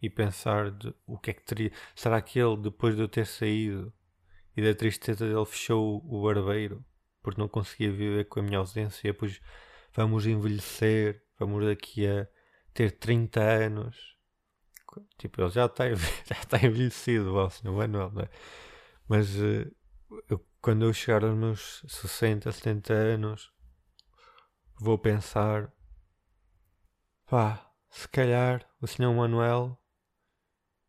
E 0.00 0.08
pensar 0.08 0.70
de, 0.70 0.94
o 1.06 1.18
que 1.18 1.30
é 1.30 1.34
que 1.34 1.42
teria. 1.42 1.72
Será 1.94 2.20
que 2.22 2.38
ele, 2.38 2.56
depois 2.56 2.96
de 2.96 3.02
eu 3.02 3.08
ter 3.08 3.26
saído 3.26 3.92
e 4.56 4.62
da 4.62 4.74
tristeza 4.74 5.26
dele, 5.26 5.44
fechou 5.44 6.02
o 6.04 6.22
barbeiro? 6.22 6.84
porque 7.22 7.40
não 7.40 7.48
conseguia 7.48 7.90
viver 7.90 8.24
com 8.26 8.40
a 8.40 8.42
minha 8.42 8.58
ausência, 8.58 9.14
pois 9.14 9.40
vamos 9.94 10.26
envelhecer, 10.26 11.22
vamos 11.38 11.64
daqui 11.64 12.06
a 12.06 12.26
ter 12.74 12.90
30 12.92 13.40
anos. 13.40 14.16
Tipo, 15.16 15.42
ele 15.42 15.50
já 15.50 15.66
está, 15.66 15.88
já 15.94 16.36
está 16.42 16.58
envelhecido, 16.58 17.34
o 17.34 17.50
senhor 17.50 17.74
Manuel, 17.74 18.10
não 18.10 18.22
é? 18.22 18.28
Mas 19.08 19.36
eh, 19.36 19.70
eu, 20.28 20.44
quando 20.60 20.84
eu 20.84 20.92
chegar 20.92 21.24
aos 21.24 21.36
meus 21.36 21.84
60, 21.88 22.50
70 22.50 22.92
anos, 22.92 23.52
vou 24.82 24.98
pensar: 24.98 25.72
pá, 27.26 27.72
se 27.88 28.08
calhar 28.08 28.68
o 28.80 28.86
senhor 28.86 29.14
Manuel 29.14 29.78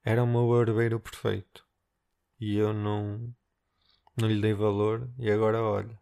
era 0.03 0.23
o 0.23 0.27
meu 0.27 0.49
barbeiro 0.49 0.99
perfeito 0.99 1.65
e 2.39 2.57
eu 2.57 2.73
não, 2.73 3.33
não 4.17 4.27
lhe 4.27 4.41
dei 4.41 4.53
valor, 4.53 5.09
e 5.17 5.31
agora 5.31 5.61
olha. 5.61 5.97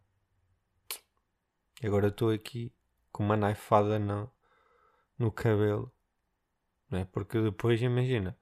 Agora 1.84 2.08
estou 2.08 2.32
aqui 2.32 2.73
com 3.12 3.23
uma 3.23 3.36
naifada 3.36 3.99
no, 3.99 4.32
no 5.19 5.32
cabelo. 5.32 5.91
Não 6.89 6.99
é? 6.99 7.06
Porque 7.06 7.39
depois, 7.41 7.82
imagina, 7.82 8.38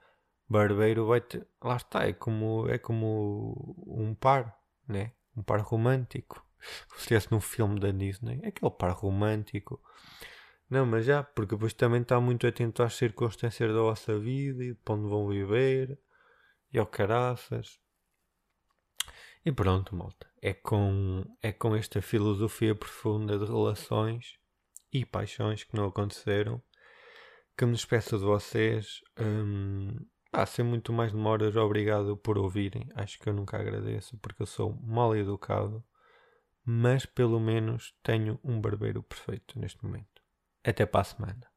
barbeiro 0.47 1.07
vai 1.07 1.19
ter. 1.19 1.45
Lá 1.61 1.75
está, 1.75 2.07
é 2.07 2.13
como, 2.13 2.69
é 2.69 2.77
como 2.77 3.75
um 3.85 4.13
par, 4.13 4.57
né? 4.87 5.13
Um 5.35 5.43
par 5.43 5.59
romântico. 5.61 6.45
Se 6.89 6.99
estivesse 6.99 7.31
num 7.31 7.41
filme 7.41 7.79
da 7.79 7.91
Disney, 7.91 8.39
é 8.43 8.49
aquele 8.49 8.71
par 8.71 8.91
romântico. 8.91 9.81
Não, 10.69 10.85
mas 10.85 11.05
já, 11.05 11.23
porque 11.23 11.55
depois 11.55 11.73
também 11.73 12.01
está 12.01 12.19
muito 12.19 12.45
atento 12.45 12.83
às 12.83 12.93
circunstâncias 12.93 13.73
da 13.73 13.81
vossa 13.81 14.17
vida 14.19 14.63
e 14.63 14.73
de 14.73 14.79
onde 14.87 15.09
vão 15.09 15.27
viver 15.27 15.99
e 16.71 16.77
ao 16.77 16.85
caraças. 16.85 17.79
E 19.45 19.51
pronto, 19.51 19.95
malta. 19.95 20.27
É 20.41 20.53
com, 20.53 21.25
é 21.41 21.51
com 21.51 21.75
esta 21.75 22.01
filosofia 22.01 22.75
profunda 22.75 23.37
de 23.37 23.45
relações 23.45 24.37
e 24.91 25.05
paixões 25.05 25.63
que 25.63 25.75
não 25.75 25.85
aconteceram 25.85 26.61
que 27.59 27.65
me 27.65 27.73
despeço 27.73 28.17
de 28.17 28.23
vocês. 28.23 29.01
Hum, 29.19 29.93
ah, 30.31 30.45
sem 30.45 30.63
muito 30.63 30.93
mais 30.93 31.11
demoras, 31.11 31.57
obrigado 31.57 32.15
por 32.15 32.37
ouvirem. 32.37 32.87
Acho 32.95 33.19
que 33.19 33.27
eu 33.27 33.33
nunca 33.33 33.57
agradeço 33.57 34.17
porque 34.19 34.41
eu 34.41 34.45
sou 34.45 34.79
mal 34.81 35.13
educado, 35.13 35.83
mas 36.65 37.05
pelo 37.05 37.39
menos 37.39 37.93
tenho 38.03 38.39
um 38.43 38.59
barbeiro 38.59 39.01
perfeito 39.03 39.59
neste 39.59 39.83
momento. 39.83 40.21
Até 40.63 40.85
para 40.85 41.01
a 41.01 41.03
semana. 41.03 41.48